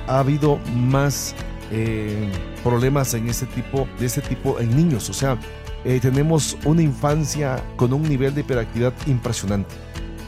[0.06, 1.34] ha habido más
[1.72, 2.30] eh,
[2.62, 5.08] problemas en ese tipo, de este tipo en niños.
[5.08, 5.38] O sea,
[5.84, 9.74] eh, tenemos una infancia con un nivel de hiperactividad impresionante.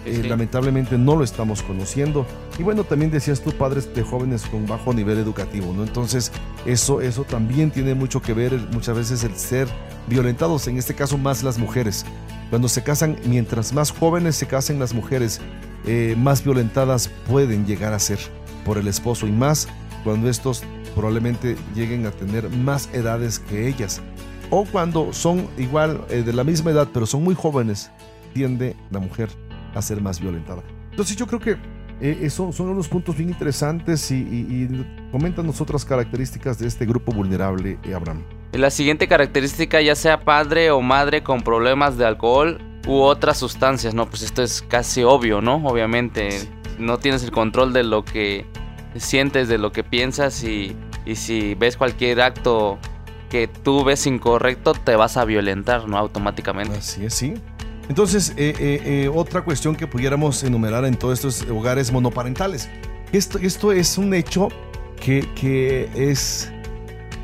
[0.04, 2.26] Eh, lamentablemente no lo estamos conociendo.
[2.58, 5.84] Y bueno, también decías tú, padres de jóvenes con bajo nivel educativo, ¿no?
[5.84, 6.32] Entonces,
[6.66, 9.68] eso, eso también tiene mucho que ver muchas veces el ser
[10.08, 12.04] violentados, en este caso más las mujeres.
[12.50, 15.40] Cuando se casan, mientras más jóvenes se casen las mujeres,
[15.86, 18.18] eh, más violentadas pueden llegar a ser
[18.64, 19.68] por el esposo y más
[20.04, 20.62] cuando estos
[20.94, 24.00] probablemente lleguen a tener más edades que ellas.
[24.50, 27.90] O cuando son igual eh, de la misma edad, pero son muy jóvenes,
[28.34, 29.30] tiende la mujer
[29.74, 30.62] a ser más violentada.
[30.90, 31.56] Entonces yo creo que
[32.00, 36.84] eh, esos son unos puntos bien interesantes y, y, y coméntanos otras características de este
[36.84, 38.22] grupo vulnerable, Abraham.
[38.52, 43.94] La siguiente característica, ya sea padre o madre con problemas de alcohol u otras sustancias,
[43.94, 44.06] ¿no?
[44.10, 45.56] Pues esto es casi obvio, ¿no?
[45.66, 46.28] Obviamente
[46.78, 48.46] no tienes el control de lo que
[48.96, 50.76] sientes, de lo que piensas y,
[51.14, 52.78] si ves cualquier acto
[53.30, 55.96] que tú ves incorrecto, te vas a violentar, ¿no?
[55.96, 56.76] Automáticamente.
[56.76, 57.34] Así es, sí.
[57.92, 62.70] Entonces, eh, eh, eh, otra cuestión que pudiéramos enumerar en todos estos hogares monoparentales.
[63.12, 64.48] esto, esto es un hecho
[64.98, 66.50] que, que es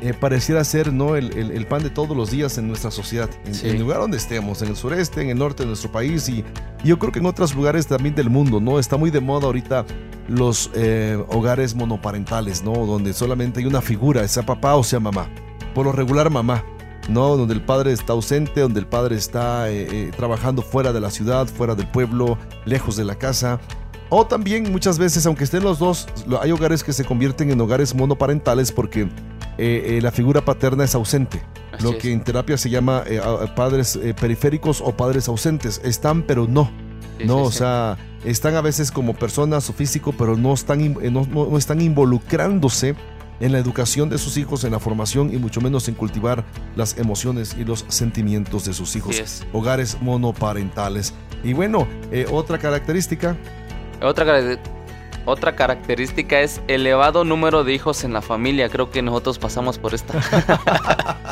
[0.03, 1.15] eh, pareciera ser ¿no?
[1.15, 4.61] El, el, pan de todos los días en nuestra sociedad, en, el lugar donde estemos,
[4.61, 6.45] en el sureste, en el norte de nuestro país y,
[6.83, 8.77] yo creo que en otros lugares también del mundo, ¿no?
[8.77, 9.87] Está muy de moda ahorita
[10.27, 12.73] los eh, hogares monoparentales, ¿no?
[12.85, 15.27] Donde solamente hay una figura, sea papá o sea mamá.
[15.73, 16.63] Por lo regular mamá,
[17.09, 17.35] ¿no?
[17.35, 21.47] Donde el padre está ausente, donde el padre está eh, trabajando fuera de la ciudad,
[21.47, 23.59] fuera del pueblo, lejos de la casa.
[24.09, 26.07] O también muchas veces, aunque estén los dos,
[26.41, 29.07] hay hogares que se convierten en hogares monoparentales porque
[29.59, 31.43] eh, eh, la figura paterna es ausente.
[31.81, 33.21] lo que en terapia se llama eh,
[33.55, 35.79] padres periféricos o padres ausentes.
[35.83, 36.71] Están, pero no.
[37.23, 41.79] no, o sea, están a veces como personas o físico, pero no están, no, están
[41.81, 42.95] involucrándose
[43.39, 46.43] en la educación de sus hijos, en la formación y mucho menos en cultivar
[46.75, 49.45] las emociones y los sentimientos de sus hijos.
[49.53, 51.13] Hogares monoparentales.
[51.43, 51.87] Y bueno,
[52.31, 53.35] otra característica.
[54.01, 54.79] Otra característica
[55.25, 58.69] otra característica es elevado número de hijos en la familia.
[58.69, 60.19] Creo que nosotros pasamos por esta.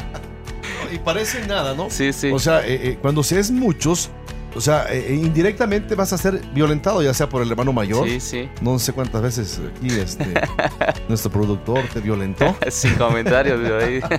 [0.94, 1.90] y parece nada, ¿no?
[1.90, 2.32] Sí, sí.
[2.32, 4.10] O sea, eh, eh, cuando se es muchos,
[4.58, 8.08] o sea, eh, indirectamente vas a ser violentado, ya sea por el hermano mayor.
[8.08, 8.50] Sí, sí.
[8.60, 10.26] No sé cuántas veces aquí este,
[11.08, 12.56] nuestro productor te violentó.
[12.70, 14.02] Sin comentarios, ahí.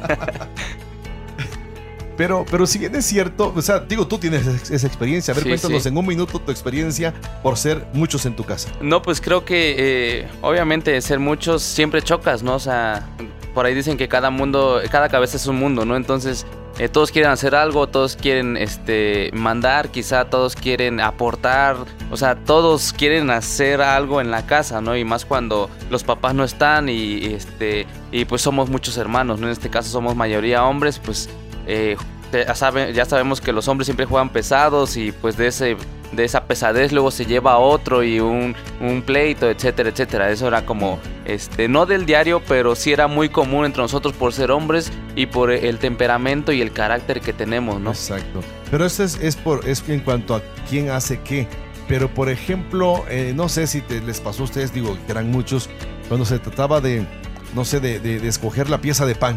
[2.17, 5.31] Pero, pero si bien es cierto, o sea, digo, tú tienes esa experiencia.
[5.31, 7.15] A ver, cuéntanos en un minuto tu experiencia
[7.45, 8.71] por ser muchos en tu casa.
[8.81, 12.57] No, pues creo que eh, obviamente ser muchos siempre chocas, ¿no?
[12.57, 13.09] O sea,
[13.55, 15.95] por ahí dicen que cada mundo, cada cabeza es un mundo, ¿no?
[15.95, 16.45] Entonces,
[16.79, 21.77] eh, todos quieren hacer algo, todos quieren este, mandar, quizá todos quieren aportar,
[22.11, 24.97] o sea, todos quieren hacer algo en la casa, ¿no?
[24.97, 29.47] Y más cuando los papás no están y, este, y pues somos muchos hermanos, ¿no?
[29.47, 31.29] En este caso somos mayoría hombres, pues
[31.67, 31.97] eh,
[32.33, 35.77] ya, ya sabemos que los hombres siempre juegan pesados y pues de ese
[36.13, 40.31] de esa pesadez luego se lleva a otro y un, un, pleito, etcétera, etcétera.
[40.31, 44.33] Eso era como, este, no del diario, pero sí era muy común entre nosotros por
[44.33, 47.91] ser hombres y por el temperamento y el carácter que tenemos, ¿no?
[47.91, 48.41] Exacto.
[48.71, 51.47] Pero eso es, es, por, es en cuanto a quién hace qué.
[51.89, 55.71] Pero por ejemplo, eh, no sé si te, les pasó a ustedes, digo, eran muchos,
[56.09, 57.07] cuando se trataba de,
[57.55, 59.37] no sé, de, de escoger la pieza de pan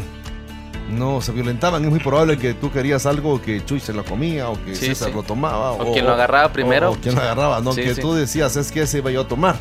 [0.90, 1.84] no se violentaban.
[1.84, 5.12] Es muy probable que tú querías algo que Chuy se lo comía o que César
[5.12, 5.72] lo tomaba.
[5.72, 6.92] O, quien lo agarraba primero.
[6.92, 7.74] O, quien lo agarraba, ¿no?
[7.74, 9.56] que tú decías, es que ese iba yo a tomar.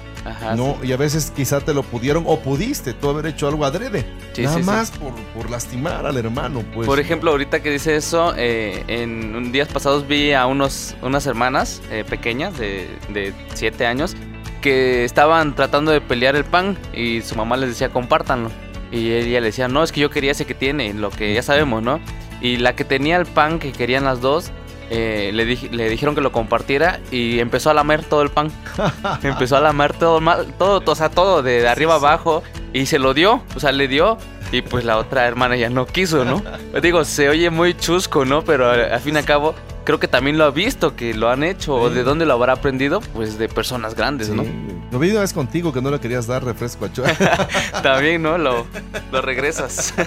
[0.55, 0.77] ¿no?
[0.83, 4.05] Y a veces quizá te lo pudieron o pudiste tú haber hecho algo adrede.
[4.37, 6.63] nada más por, por, lastimar al hermano.
[6.73, 6.87] Pues.
[6.87, 11.81] Por ejemplo, ahorita que dice eso, eh, en días pasados vi a unos, unas hermanas
[11.91, 14.15] eh, pequeñas de, de siete años
[14.61, 18.51] que estaban tratando de pelear el pan y su mamá les decía compártanlo.
[18.91, 21.43] Y ella le decía, no, es que yo quería ese que tiene, lo que ya
[21.43, 21.99] sabemos, ¿no?
[22.41, 24.51] Y la que tenía el pan que querían las dos,
[24.89, 28.51] eh, le, le dijeron que lo compartiera y empezó a lamer todo el pan.
[29.23, 30.19] empezó a lamer todo,
[30.57, 34.17] todo, o sea, todo de, arriba abajo y se lo dio, o sea, le dio.
[34.51, 36.43] Y pues la otra hermana ya no quiso, ¿no?
[36.81, 38.43] Digo, se oye muy chusco, ¿no?
[38.43, 41.43] Pero al fin y al cabo, creo que también lo ha visto, que lo han
[41.43, 41.75] hecho.
[41.75, 43.01] ¿O de dónde lo habrá aprendido?
[43.01, 44.43] Pues de personas grandes, ¿no?
[44.91, 47.07] Lo vi una vez contigo que no le querías dar refresco a Chua.
[47.83, 48.37] también, ¿no?
[48.37, 48.65] Lo,
[49.11, 49.93] lo regresas.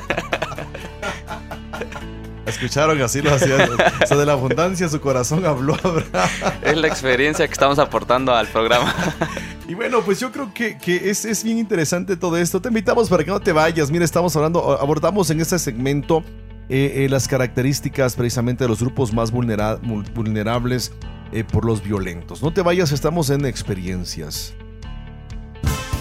[2.47, 3.61] Escucharon así lo hacían.
[4.03, 5.77] O sea, de la abundancia su corazón habló.
[6.63, 8.95] es la experiencia que estamos aportando al programa.
[9.67, 12.61] Y bueno, pues yo creo que, que es, es, bien interesante todo esto.
[12.61, 13.91] Te invitamos para que no te vayas.
[13.91, 16.23] Mira, estamos hablando, abordamos en este segmento
[16.69, 20.93] eh, eh, las características precisamente de los grupos más vulnerables
[21.33, 22.43] eh, por los violentos.
[22.43, 24.55] No te vayas, estamos en experiencias.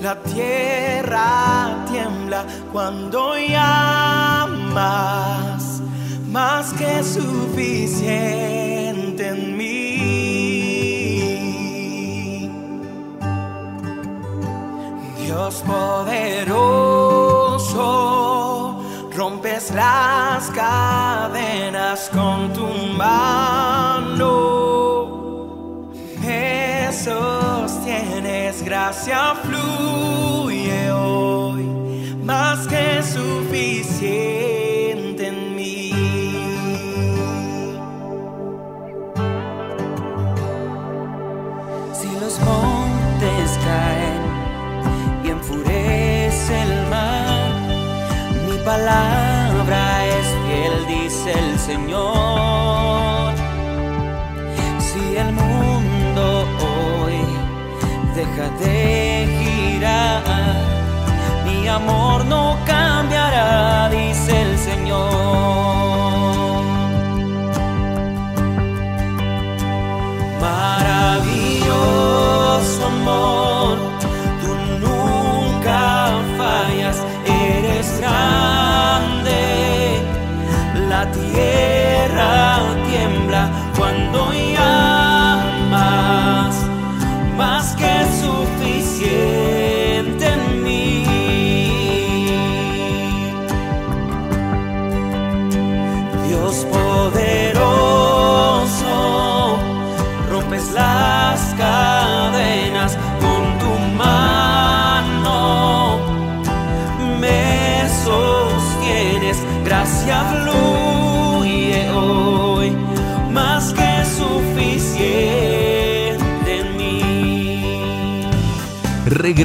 [0.00, 4.82] La tierra tiembla cuando llamas,
[6.28, 7.68] más que suficiente
[9.28, 9.72] en mí.
[15.24, 16.96] Dios poderoso
[19.56, 22.66] las cadenas con tu
[22.98, 24.26] mano.
[26.20, 31.64] Me sostienes, gracia fluye hoy,
[32.22, 35.90] más que suficiente en mí.
[41.94, 44.20] Si los montes caen
[45.24, 47.52] y enfurece el mar,
[48.46, 49.25] mi palabra
[54.78, 56.24] Si el mundo
[56.64, 57.20] hoy
[58.14, 60.22] deja de girar,
[61.44, 62.56] mi amor no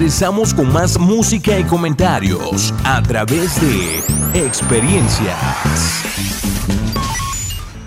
[0.02, 4.00] Regresamos con más música y comentarios a través de
[4.34, 5.38] Experiencias.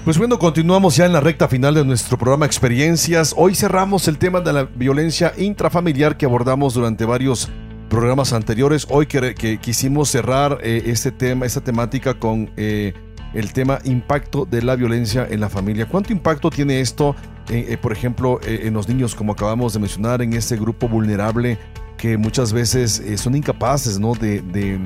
[0.04, 3.34] Pues bueno, continuamos ya en la recta final de nuestro programa Experiencias.
[3.36, 7.50] Hoy cerramos el tema de la violencia intrafamiliar que abordamos durante varios
[7.88, 8.86] programas anteriores.
[8.90, 12.94] Hoy que, quisimos cerrar eh, este tema, esta temática con eh,
[13.32, 15.86] el tema impacto de la violencia en la familia.
[15.86, 17.16] ¿Cuánto impacto tiene esto,
[17.48, 21.58] eh, por ejemplo, en los niños, como acabamos de mencionar, en este grupo vulnerable
[22.05, 24.12] que muchas veces eh, son incapaces ¿no?
[24.12, 24.78] de, de,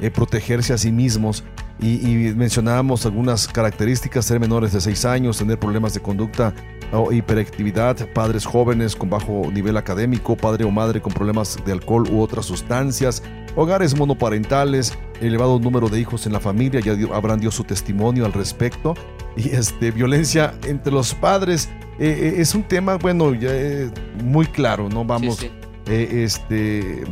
[0.00, 1.42] eh, protegerse a sí mismos?
[1.80, 6.54] Y, y mencionábamos algunas características, ser menores de 6 años, tener problemas de conducta
[6.92, 12.08] o hiperactividad, padres jóvenes con bajo nivel académico, padre o madre con problemas de alcohol
[12.08, 13.24] u otras sustancias,
[13.56, 18.24] hogares monoparentales, elevado número de hijos en la familia, ya dio, Abraham dio su testimonio
[18.24, 18.94] al respecto,
[19.36, 23.90] y este, violencia entre los padres, eh, eh, es un tema, bueno, ya eh,
[24.22, 25.04] muy claro, ¿no?
[25.04, 25.61] Vamos, Sí, sí.
[25.86, 27.04] Eh, este,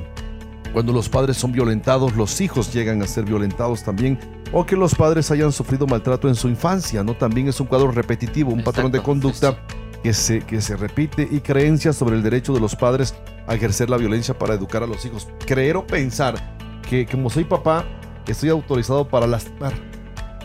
[0.73, 4.19] cuando los padres son violentados, los hijos llegan a ser violentados también,
[4.53, 7.15] o que los padres hayan sufrido maltrato en su infancia, ¿no?
[7.15, 11.29] También es un cuadro repetitivo, un patrón de conducta sí, que se, que se repite
[11.31, 13.15] y creencias sobre el derecho de los padres
[13.47, 15.29] a ejercer la violencia para educar a los hijos.
[15.47, 16.57] Creer o pensar
[16.89, 17.85] que como soy papá,
[18.31, 19.73] estoy autorizado para lastimar,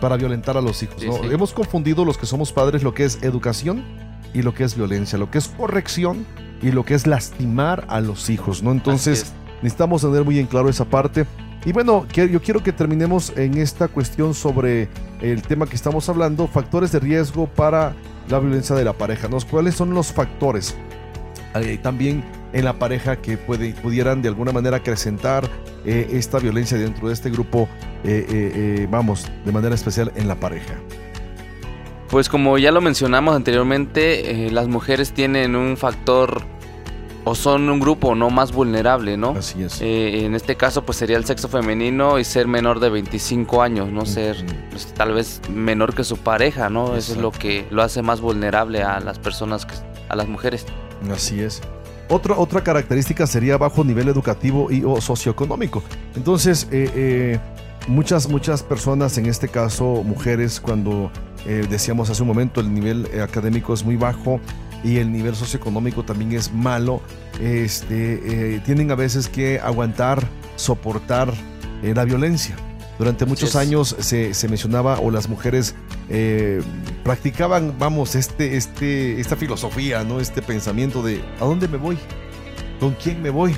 [0.02, 0.98] para violentar a los hijos.
[1.00, 1.18] Sí, ¿no?
[1.18, 1.30] sí.
[1.32, 3.84] Hemos confundido los que somos padres lo que es educación
[4.34, 6.26] y lo que es violencia, lo que es corrección
[6.66, 8.72] y lo que es lastimar a los hijos, ¿no?
[8.72, 11.28] Entonces necesitamos tener muy en claro esa parte.
[11.64, 14.90] Y bueno, yo quiero que terminemos en esta cuestión sobre
[15.22, 17.96] el tema que estamos hablando, factores de riesgo para
[18.30, 19.28] la violencia de la pareja.
[19.28, 19.38] ¿no?
[19.50, 20.76] ¿Cuáles son los factores
[21.54, 25.48] eh, también en la pareja que puede, pudieran de alguna manera acrecentar
[25.86, 27.70] eh, esta violencia dentro de este grupo,
[28.04, 30.74] eh, vamos, de manera especial en la pareja?
[32.10, 36.55] Pues como ya lo mencionamos anteriormente, las mujeres tienen un factor
[37.26, 39.32] o son un grupo no más vulnerable, ¿no?
[39.32, 39.82] Así es.
[39.82, 43.92] Eh, en este caso pues sería el sexo femenino y ser menor de 25 años,
[43.92, 44.38] no ser
[44.70, 46.96] pues, tal vez menor que su pareja, ¿no?
[46.96, 49.74] Eso es lo que lo hace más vulnerable a las personas, que,
[50.08, 50.66] a las mujeres.
[51.12, 51.62] Así es.
[52.08, 55.82] Otra, otra característica sería bajo nivel educativo y o socioeconómico.
[56.16, 57.40] Entonces, eh, eh,
[57.88, 61.12] muchas, muchas personas, en este caso mujeres, cuando
[61.46, 64.40] eh, decíamos hace un momento, el nivel eh, académico es muy bajo
[64.86, 67.02] y el nivel socioeconómico también es malo,
[67.42, 71.34] este, eh, tienen a veces que aguantar, soportar
[71.82, 72.56] eh, la violencia.
[73.00, 73.56] Durante muchos es.
[73.56, 75.76] años se, se mencionaba o las mujeres
[76.08, 76.62] eh,
[77.04, 80.20] practicaban, vamos, este, este, esta filosofía, ¿no?
[80.20, 81.98] Este pensamiento de ¿a dónde me voy?
[82.80, 83.56] ¿Con quién me voy?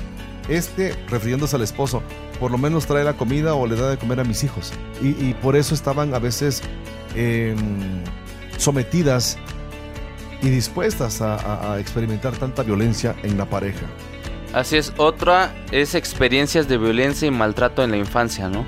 [0.48, 2.02] Este, refiriéndose al esposo,
[2.40, 4.72] por lo menos trae la comida o le da de comer a mis hijos.
[5.02, 6.62] Y, y por eso estaban a veces
[7.14, 7.54] eh,
[8.56, 9.38] sometidas
[10.42, 13.86] y dispuestas a, a- a experimentar tanta violencia en la pareja.
[14.52, 18.64] Así es, otra es experiencias de violencia y maltrato en la infancia, ¿no?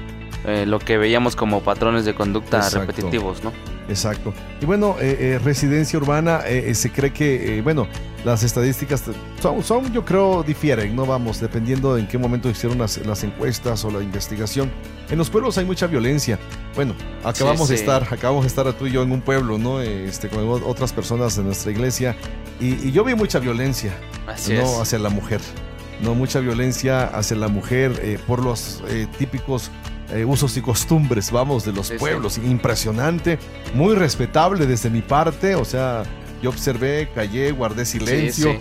[0.46, 2.80] Eh, lo que veíamos como patrones de conducta Exacto.
[2.80, 3.52] repetitivos, ¿no?
[3.88, 4.32] Exacto.
[4.60, 6.40] Y bueno, eh, eh, residencia urbana,
[6.72, 7.86] se cree que, bueno,
[8.24, 9.02] las estadísticas
[9.40, 11.04] son, son, yo creo, difieren, ¿no?
[11.06, 14.70] Vamos, dependiendo en qué momento hicieron las, las encuestas o la investigación.
[15.10, 16.38] En los pueblos hay mucha violencia.
[16.74, 16.94] Bueno,
[17.24, 19.80] acabamos de estar, acabamos de estar tú y yo en un pueblo, ¿no?
[19.80, 22.16] Este, con otras personas de nuestra iglesia.
[22.60, 23.92] Y, yo vi mucha violencia,
[24.48, 24.80] ¿no?
[24.80, 25.40] Hacia la mujer.
[26.02, 29.70] No, mucha violencia hacia la mujer eh, por los eh, típicos
[30.12, 32.38] eh, usos y costumbres, vamos, de los pueblos.
[32.38, 33.38] Impresionante,
[33.74, 36.02] muy respetable desde mi parte, o sea,
[36.42, 38.58] yo observé, callé, guardé silencio,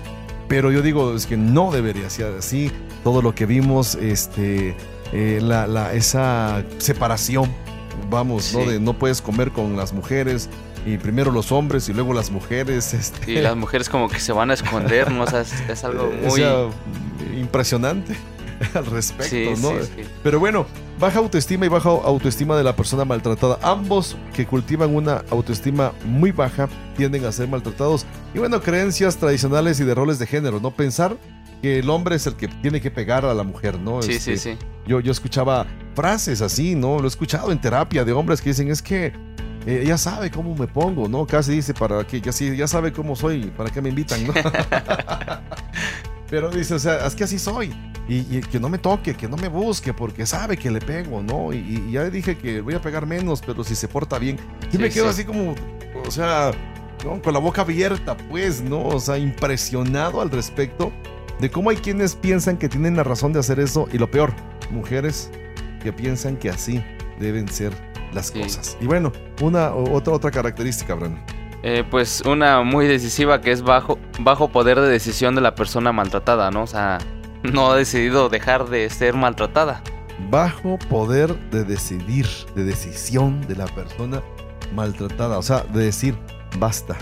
[0.48, 2.72] pero yo digo, es que no debería ser así.
[3.04, 4.76] Todo lo que vimos, este,
[5.12, 7.50] eh, la, esa separación,
[8.10, 8.66] vamos, ¿no?
[8.66, 10.50] De no puedes comer con las mujeres,
[10.86, 12.94] y primero los hombres y luego las mujeres.
[13.00, 13.32] Este...
[13.32, 15.24] Y las mujeres como que se van a esconder, ¿no?
[15.24, 16.44] O sea, es, algo muy...
[17.40, 18.16] impresionante
[18.74, 19.80] al respecto, ¿no?
[20.24, 20.66] Pero bueno,
[21.00, 23.58] baja autoestima y baja autoestima de la persona maltratada.
[23.62, 28.06] Ambos que cultivan una autoestima muy baja tienden a ser maltratados.
[28.34, 30.72] Y bueno, creencias tradicionales y de roles de género, ¿no?
[30.72, 31.18] Pensar
[31.62, 34.02] que el hombre es el que tiene que pegar a la mujer, ¿no?
[34.02, 34.58] Sí, sí, este, sí.
[34.88, 35.68] Yo, yo escuchaba
[36.00, 36.98] frases así, ¿no?
[37.00, 39.12] Lo he escuchado en terapia de hombres que dicen, es que
[39.66, 41.28] eh, ya sabe cómo me pongo, ¿no?
[41.28, 44.34] Casi dice, para que ya, ya sabe cómo soy, para qué me invitan, ¿no?
[46.30, 47.76] Pero dice, o sea, es que así soy.
[48.08, 51.52] Y, que no me toque, que no me busque, porque sabe que le pego, ¿no?
[51.52, 54.38] Y, ya le dije que voy a pegar menos, pero si se porta bien.
[54.72, 55.54] Y me quedo así como,
[56.08, 56.52] o sea,
[57.22, 58.88] con la boca abierta, pues, ¿no?
[58.88, 60.94] O sea, impresionado al respecto
[61.42, 63.90] de cómo hay quienes piensan que tienen la razón de hacer eso.
[63.92, 64.34] Y lo peor,
[64.72, 65.30] mujeres
[65.80, 66.84] que piensan que así
[67.20, 67.74] deben ser
[68.14, 68.78] las cosas.
[68.82, 69.12] Y bueno,
[69.42, 71.22] una otra, otra característica, Brandon.
[71.62, 75.92] Eh, pues una muy decisiva que es bajo, bajo poder de decisión de la persona
[75.92, 76.64] maltratada, ¿no?
[76.64, 77.00] O sea,
[77.44, 79.84] no ha decidido dejar de ser maltratada.
[80.30, 84.22] Bajo poder de decidir, de decisión de la persona
[84.74, 85.38] maltratada.
[85.38, 86.18] O sea, de decir,
[86.58, 86.98] basta.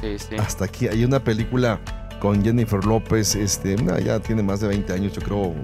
[0.00, 0.36] Sí, sí.
[0.38, 0.88] Hasta aquí.
[0.88, 1.80] Hay una película
[2.20, 5.54] con Jennifer López, este, ya tiene más de 20 años, yo creo,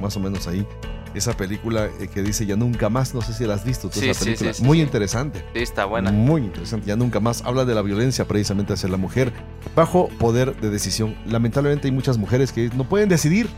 [0.00, 0.66] más o menos ahí
[1.14, 4.00] esa película eh, que dice Ya Nunca Más, no sé si la has visto, tú
[4.00, 4.52] esa película.
[4.62, 5.44] muy interesante.
[5.54, 6.10] Sí, está buena.
[6.10, 7.42] Muy interesante, Ya Nunca Más.
[7.44, 9.32] Habla de la violencia precisamente hacia la mujer
[9.74, 11.16] bajo poder de decisión.
[11.26, 13.48] Lamentablemente hay muchas mujeres que no pueden decidir,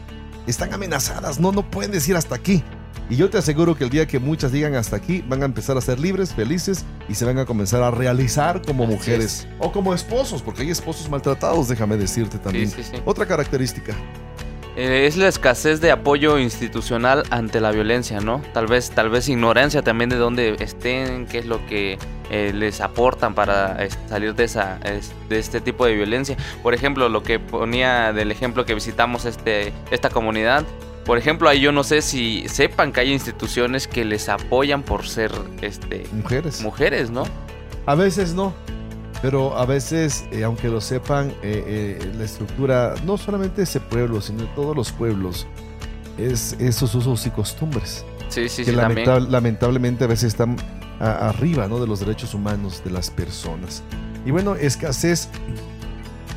[0.46, 2.62] están amenazadas, no, no pueden decir hasta aquí.
[3.10, 5.76] Y yo te aseguro que el día que muchas digan hasta aquí, van a empezar
[5.76, 9.92] a ser libres, felices y se van a comenzar a realizar como mujeres o como
[9.92, 12.72] esposos, porque hay esposos maltratados, déjame decirte también.
[13.04, 13.94] Otra característica.
[14.74, 18.40] Eh, es la escasez de apoyo institucional ante la violencia, ¿no?
[18.54, 21.98] Tal vez, tal vez ignorancia también de dónde estén, qué es lo que
[22.30, 23.76] eh, les aportan para
[24.08, 24.78] salir de esa,
[25.28, 26.36] de este tipo de violencia.
[26.62, 30.64] Por ejemplo, lo que ponía del ejemplo que visitamos este, esta comunidad.
[31.04, 35.06] Por ejemplo, ahí yo no sé si sepan que hay instituciones que les apoyan por
[35.06, 36.62] ser este, mujeres.
[36.62, 37.24] Mujeres, ¿no?
[37.84, 38.54] A veces no.
[39.22, 44.20] Pero a veces, eh, aunque lo sepan, eh, eh, la estructura, no solamente ese pueblo,
[44.20, 45.46] sino de todos los pueblos,
[46.18, 48.04] es esos usos y costumbres.
[48.28, 50.56] Sí, sí, que lamentablemente a veces están
[50.98, 51.80] arriba ¿no?
[51.80, 53.82] de los derechos humanos de las personas.
[54.24, 55.28] Y bueno, escasez,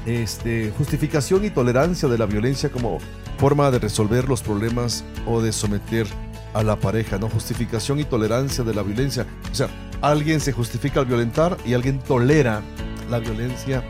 [0.06, 3.00] este, justificación y tolerancia de la violencia como
[3.38, 6.08] forma de resolver los problemas o de someter
[6.54, 7.30] a la pareja, ¿no?
[7.30, 9.26] Justificación y tolerancia de la violencia.
[9.52, 9.68] O sea,
[10.10, 12.62] alguien se justifica al violentar y alguien tolera
[13.10, 13.84] la violencia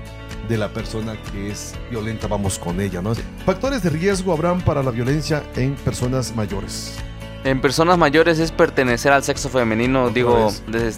[0.47, 3.13] de la persona que es violenta, vamos con ella, ¿no?
[3.45, 6.97] Factores de riesgo habrán para la violencia en personas mayores.
[7.43, 10.51] En personas mayores es pertenecer al sexo femenino, digo,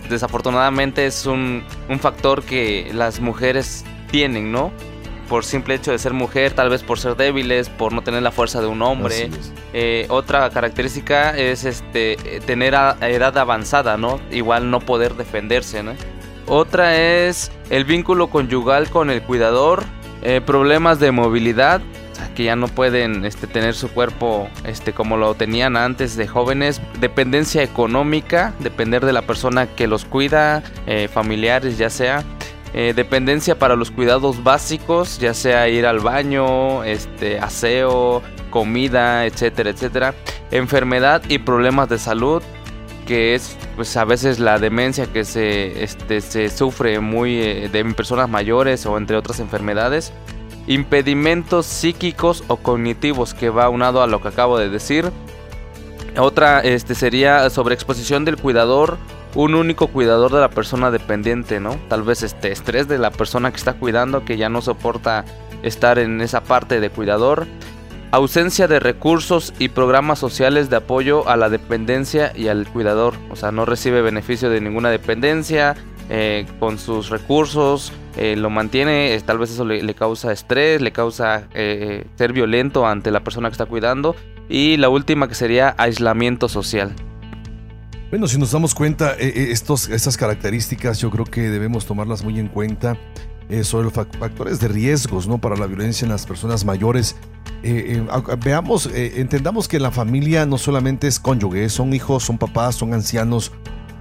[0.10, 4.72] desafortunadamente es un, un factor que las mujeres tienen, ¿no?
[5.28, 8.32] Por simple hecho de ser mujer, tal vez por ser débiles, por no tener la
[8.32, 9.30] fuerza de un hombre.
[9.74, 14.20] Eh, otra característica es este tener edad avanzada, ¿no?
[14.32, 15.94] Igual no poder defenderse, ¿no?
[16.48, 19.84] Otra es el vínculo conyugal con el cuidador,
[20.22, 21.82] eh, problemas de movilidad,
[22.36, 26.82] que ya no pueden este, tener su cuerpo este, como lo tenían antes de jóvenes,
[27.00, 32.24] dependencia económica, depender de la persona que los cuida, eh, familiares ya sea,
[32.74, 39.70] eh, dependencia para los cuidados básicos, ya sea ir al baño, este, aseo, comida, etcétera,
[39.70, 40.14] etcétera.
[40.52, 42.44] Enfermedad y problemas de salud,
[43.06, 47.86] que es pues a veces la demencia que se, este, se sufre muy eh, de
[47.94, 50.12] personas mayores o entre otras enfermedades.
[50.68, 55.12] Impedimentos psíquicos o cognitivos que va unado a lo que acabo de decir.
[56.18, 58.98] Otra este, sería sobreexposición del cuidador
[59.38, 61.78] un único cuidador de la persona dependiente, ¿no?
[61.90, 65.26] Tal vez este estrés de la persona que está cuidando que ya no soporta
[65.62, 67.46] estar en esa parte de cuidador.
[68.10, 73.14] Ausencia de recursos y programas sociales de apoyo a la dependencia y al cuidador.
[73.30, 75.76] O sea, no recibe beneficio de ninguna dependencia.
[76.10, 81.50] eh, con sus recursos, eh, lo mantiene, tal vez eso le, causa estrés, le causa
[81.52, 84.16] ser violento ante la persona que está cuidando.
[84.48, 86.96] Y la última que sería aislamiento social.
[88.10, 92.48] Bueno, si nos damos cuenta, estos, estas características yo creo que debemos tomarlas muy en
[92.48, 92.98] cuenta
[93.64, 95.40] sobre los factores de riesgos ¿no?
[95.40, 97.18] para la violencia en las personas mayores.
[98.44, 103.52] veamos, entendamos que la familia no solamente es cónyuge, son hijos, son papás, son ancianos,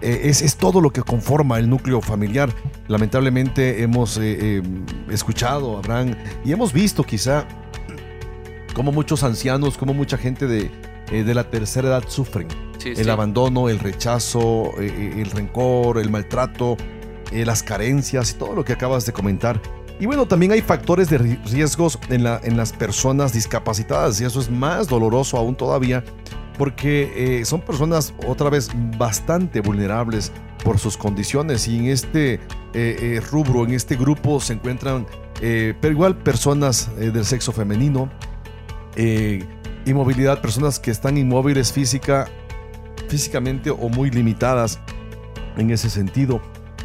[0.03, 2.51] eh, es, todo lo que conforma el núcleo familiar.
[2.89, 4.63] Lamentablemente hemos eh, eh,
[5.11, 7.47] escuchado, Abraham, y hemos visto quizá
[8.75, 10.71] cómo muchos ancianos, cómo mucha gente de,
[11.35, 12.49] la tercera edad sufren.
[12.97, 16.77] El abandono, el rechazo, el rencor, el maltrato,
[17.33, 19.61] las carencias y todo lo que acabas de comentar.
[19.99, 24.41] Y bueno, también hay factores de riesgos en, la, en las personas discapacitadas y eso
[24.41, 26.05] es más doloroso aún todavía
[26.59, 30.33] porque eh, son personas otra vez bastante vulnerables
[30.65, 32.41] por sus condiciones y en este eh,
[32.75, 35.07] eh, rubro, en este grupo se encuentran,
[35.39, 38.11] pero igual personas del sexo femenino,
[39.85, 42.27] inmovilidad, personas que están inmóviles física,
[43.09, 44.79] físicamente o muy limitadas
[45.57, 46.41] en ese sentido,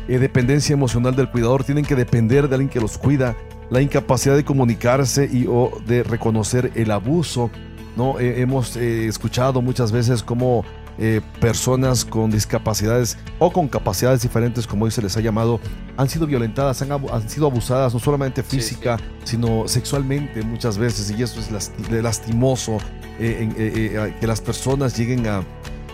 [0.08, 3.36] dependencia emocional del cuidador, tienen que depender de alguien que los cuida,
[3.70, 7.50] la incapacidad de comunicarse y o de reconocer el abuso
[7.96, 8.20] ¿no?
[8.20, 10.66] hemos eh, escuchado muchas veces cómo
[10.98, 15.60] eh, personas con discapacidades o con capacidades diferentes, como hoy se les ha llamado,
[15.98, 21.40] han sido violentadas, han, sido abusadas, no solamente física, sino sexualmente muchas veces, y eso
[21.40, 22.78] es lastimoso,
[23.20, 25.44] eh, que las personas lleguen a,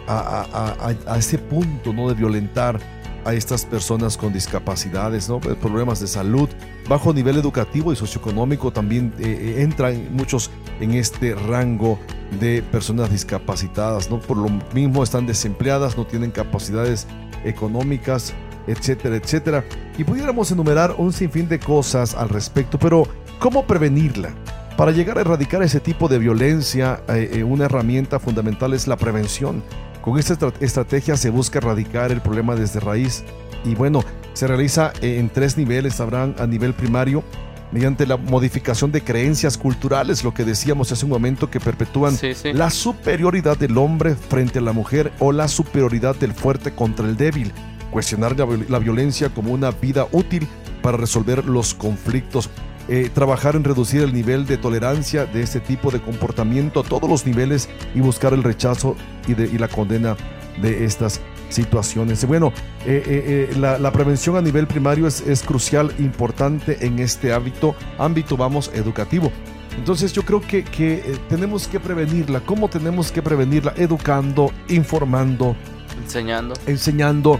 [0.08, 2.08] a, ese punto ¿no?
[2.08, 2.80] de violentar
[3.26, 5.40] a estas personas con discapacidades, ¿no?
[5.40, 6.50] problemas de salud,
[6.88, 10.50] bajo nivel educativo y socioeconómico también eh, eh, entran muchos
[10.80, 12.00] en este rango
[12.40, 14.20] de personas discapacitadas, ¿no?
[14.20, 17.08] Por lo mismo están desempleadas, no tienen capacidades
[17.44, 18.34] económicas,
[18.68, 19.66] etcétera, etcétera.
[19.98, 23.08] Y pudiéramos enumerar un sinfín de cosas al respecto, pero
[23.40, 24.30] ¿cómo prevenirla?
[24.78, 29.64] Para llegar a erradicar ese tipo de violencia, eh, una herramienta fundamental es la prevención.
[30.08, 33.26] Con esta estrategia se busca erradicar el problema desde raíz
[33.66, 37.26] y bueno, se realiza en tres niveles, habrán a nivel primario
[37.74, 42.18] mediante la modificación de creencias culturales, lo que decíamos hace un momento, que perpetúan
[42.54, 47.18] la superioridad del hombre frente a la mujer o la superioridad del fuerte contra el
[47.18, 47.52] débil,
[47.92, 50.48] cuestionar la violencia como una vida útil
[50.82, 52.50] para resolver los conflictos
[52.90, 57.10] eh, trabajar en reducir el nivel de tolerancia de este tipo de comportamiento a todos
[57.10, 58.96] los niveles y buscar el rechazo
[59.28, 60.16] y, de, y la condena
[60.62, 61.20] de estas
[61.50, 62.26] situaciones.
[62.26, 62.54] Bueno,
[62.86, 68.38] eh, eh, la, prevención a nivel primario es, es, crucial, importante en este ámbito, ámbito,
[68.38, 69.32] vamos, educativo.
[69.78, 72.40] Entonces yo creo que, que tenemos que prevenirla.
[72.40, 73.74] ¿Cómo tenemos que prevenirla?
[73.76, 75.56] Educando, informando.
[76.04, 76.54] Enseñando.
[76.66, 77.40] Enseñando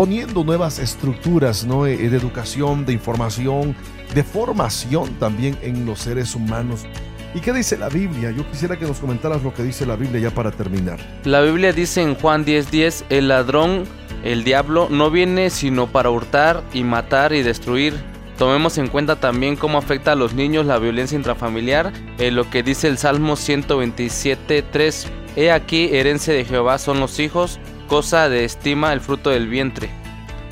[0.00, 1.84] poniendo nuevas estructuras ¿no?
[1.84, 3.76] de educación, de información,
[4.14, 6.86] de formación también en los seres humanos.
[7.34, 8.32] ¿Y qué dice la Biblia?
[8.32, 10.98] Yo quisiera que nos comentaras lo que dice la Biblia ya para terminar.
[11.24, 13.84] La Biblia dice en Juan 10:10, el ladrón,
[14.24, 17.94] el diablo, no viene sino para hurtar y matar y destruir.
[18.36, 22.62] Tomemos en cuenta también cómo afecta a los niños la violencia intrafamiliar, en lo que
[22.62, 25.06] dice el Salmo 127:3.
[25.36, 29.90] He aquí, herencia de Jehová son los hijos, cosa de estima el fruto del vientre.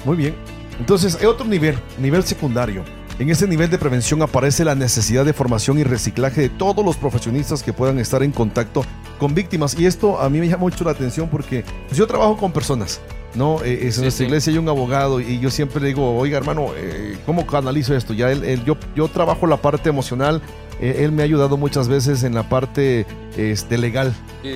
[0.05, 0.37] Muy bien.
[0.79, 2.85] Entonces, hay otro nivel, nivel secundario.
[3.19, 6.97] En ese nivel de prevención aparece la necesidad de formación y reciclaje de todos los
[6.97, 8.85] profesionistas que puedan estar en contacto
[9.19, 9.77] con víctimas.
[9.77, 13.01] Y esto a mí me llama mucho la atención porque pues, yo trabajo con personas.
[13.35, 16.69] No, eh, en nuestra iglesia hay un abogado y yo siempre le digo, oiga hermano,
[16.77, 18.15] eh, ¿cómo canalizo esto?
[18.15, 20.41] Ya él, yo, yo trabajo la parte emocional,
[20.81, 23.05] eh, él me ha ayudado muchas veces en la parte
[23.37, 24.15] este, legal,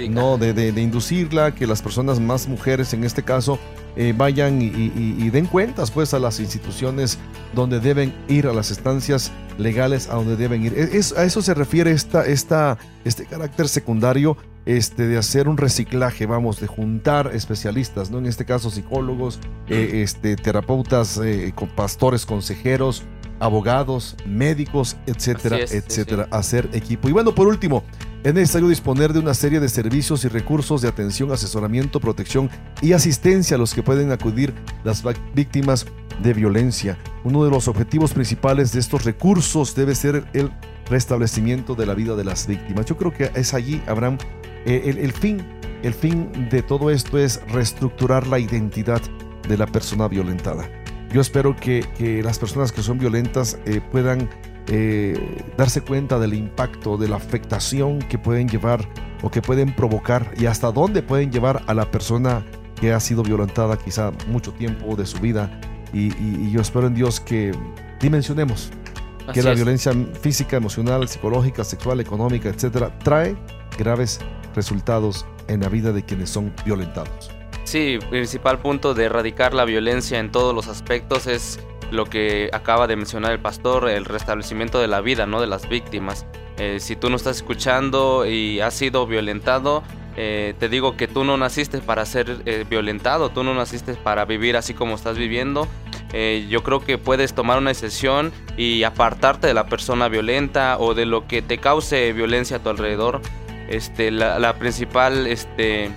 [0.09, 0.39] ¿no?
[0.39, 3.59] De, de, de, inducirla, que las personas más mujeres en este caso
[3.97, 7.19] eh, vayan y, den cuentas pues a las instituciones
[7.55, 10.75] donde deben ir, a las estancias legales a donde deben ir.
[10.75, 16.27] E, a eso se refiere esta, esta, este carácter secundario este, de hacer un reciclaje,
[16.27, 18.19] vamos, de juntar especialistas, ¿no?
[18.19, 23.03] En este caso psicólogos, eh, este, terapeutas, eh, pastores, consejeros,
[23.41, 27.09] abogados, médicos, etcétera, etcétera, hacer equipo.
[27.09, 27.83] Y bueno, por último,
[28.25, 32.49] es necesario disponer de una serie de servicios y recursos de atención, asesoramiento, protección
[32.81, 34.55] y asistencia a los que pueden acudir
[34.85, 35.03] las
[35.35, 35.87] víctimas
[36.23, 36.97] de violencia.
[37.25, 40.51] Uno de los objetivos principales de estos recursos debe ser el
[40.89, 42.87] restablecimiento de la vida de las víctimas.
[42.87, 44.19] Yo creo que es allí, Abraham,
[44.67, 45.43] eh, el, fin,
[45.83, 49.01] el fin de todo esto es reestructurar la identidad
[49.49, 50.69] de la persona violentada.
[51.13, 51.85] Yo espero que,
[52.25, 54.29] las personas que son violentas eh, puedan
[54.69, 58.89] eh, darse cuenta del impacto, de la afectación que pueden llevar
[59.23, 62.45] o que pueden provocar y hasta dónde pueden llevar a la persona
[62.81, 65.61] que ha sido violentada quizá mucho tiempo de su vida
[65.93, 67.53] y, yo espero en Dios que
[68.01, 68.71] dimensionemos
[69.33, 73.37] que la violencia física, emocional, psicológica, sexual, económica, etcétera, trae
[73.79, 74.21] graves
[74.55, 77.31] resultados en la vida de quienes son violentados.
[77.65, 81.61] Sí, principal punto de erradicar la violencia en todos los aspectos es
[81.93, 85.41] lo que acaba de mencionar el pastor, el restablecimiento de la vida, ¿no?
[85.41, 86.27] De las víctimas.
[86.59, 89.83] Eh, si tú no estás escuchando y has sido violentado,
[90.17, 94.25] eh, te digo que tú no naciste para ser eh, violentado, tú no naciste para
[94.25, 95.69] vivir así como estás viviendo.
[96.51, 101.07] yo creo que puedes tomar una decisión y apartarte de la persona violenta o de
[101.07, 103.23] lo que te cause violencia a tu alrededor.
[103.69, 105.91] Este, la, la principal este,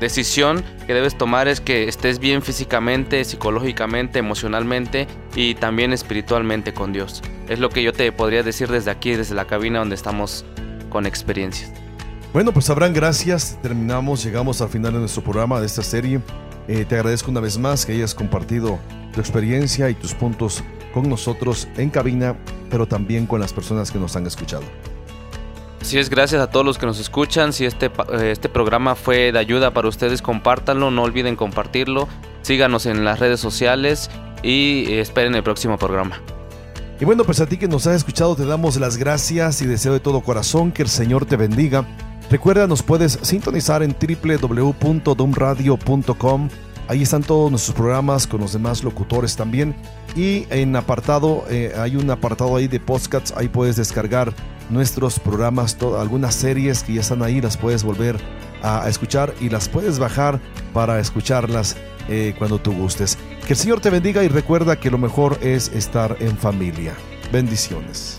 [0.00, 6.92] decisión que debes tomar es que estés bien físicamente, psicológicamente, emocionalmente y también espiritualmente con
[6.92, 7.22] Dios.
[7.48, 10.44] Es lo que yo te podría decir desde aquí, desde la cabina donde estamos
[10.88, 11.72] con experiencias.
[12.32, 13.58] Bueno, pues gracias.
[13.62, 16.20] Terminamos, llegamos al final de nuestro programa, de esta serie.
[16.68, 18.78] Eh, te agradezco una vez más que hayas compartido
[19.14, 22.36] tu experiencia y tus puntos con nosotros en cabina,
[22.70, 24.64] pero también con las personas que nos han escuchado.
[25.80, 27.52] Así es, gracias a todos los que nos escuchan.
[27.52, 32.08] Si este, eh, este programa fue de ayuda para ustedes, compártanlo, no olviden compartirlo.
[32.42, 34.10] Síganos en las redes sociales
[34.42, 36.20] y esperen el próximo programa.
[37.00, 39.92] Y bueno, pues a ti que nos has escuchado te damos las gracias y deseo
[39.92, 41.86] de todo corazón que el Señor te bendiga.
[42.28, 46.48] Recuerda, nos puedes sintonizar en www.domradio.com.
[46.88, 49.76] Ahí están todos nuestros programas con los demás locutores también.
[50.16, 54.34] Y en apartado, eh, hay un apartado ahí de podcasts, ahí puedes descargar
[54.70, 58.16] nuestros programas, algunas series que ya están ahí, las puedes volver
[58.62, 60.40] a, escuchar y las puedes bajar
[60.72, 61.76] para escucharlas
[62.08, 63.18] eh, cuando tú gustes.
[63.46, 66.94] Que el Señor te bendiga y recuerda que lo mejor es estar en familia.
[67.32, 68.18] Bendiciones.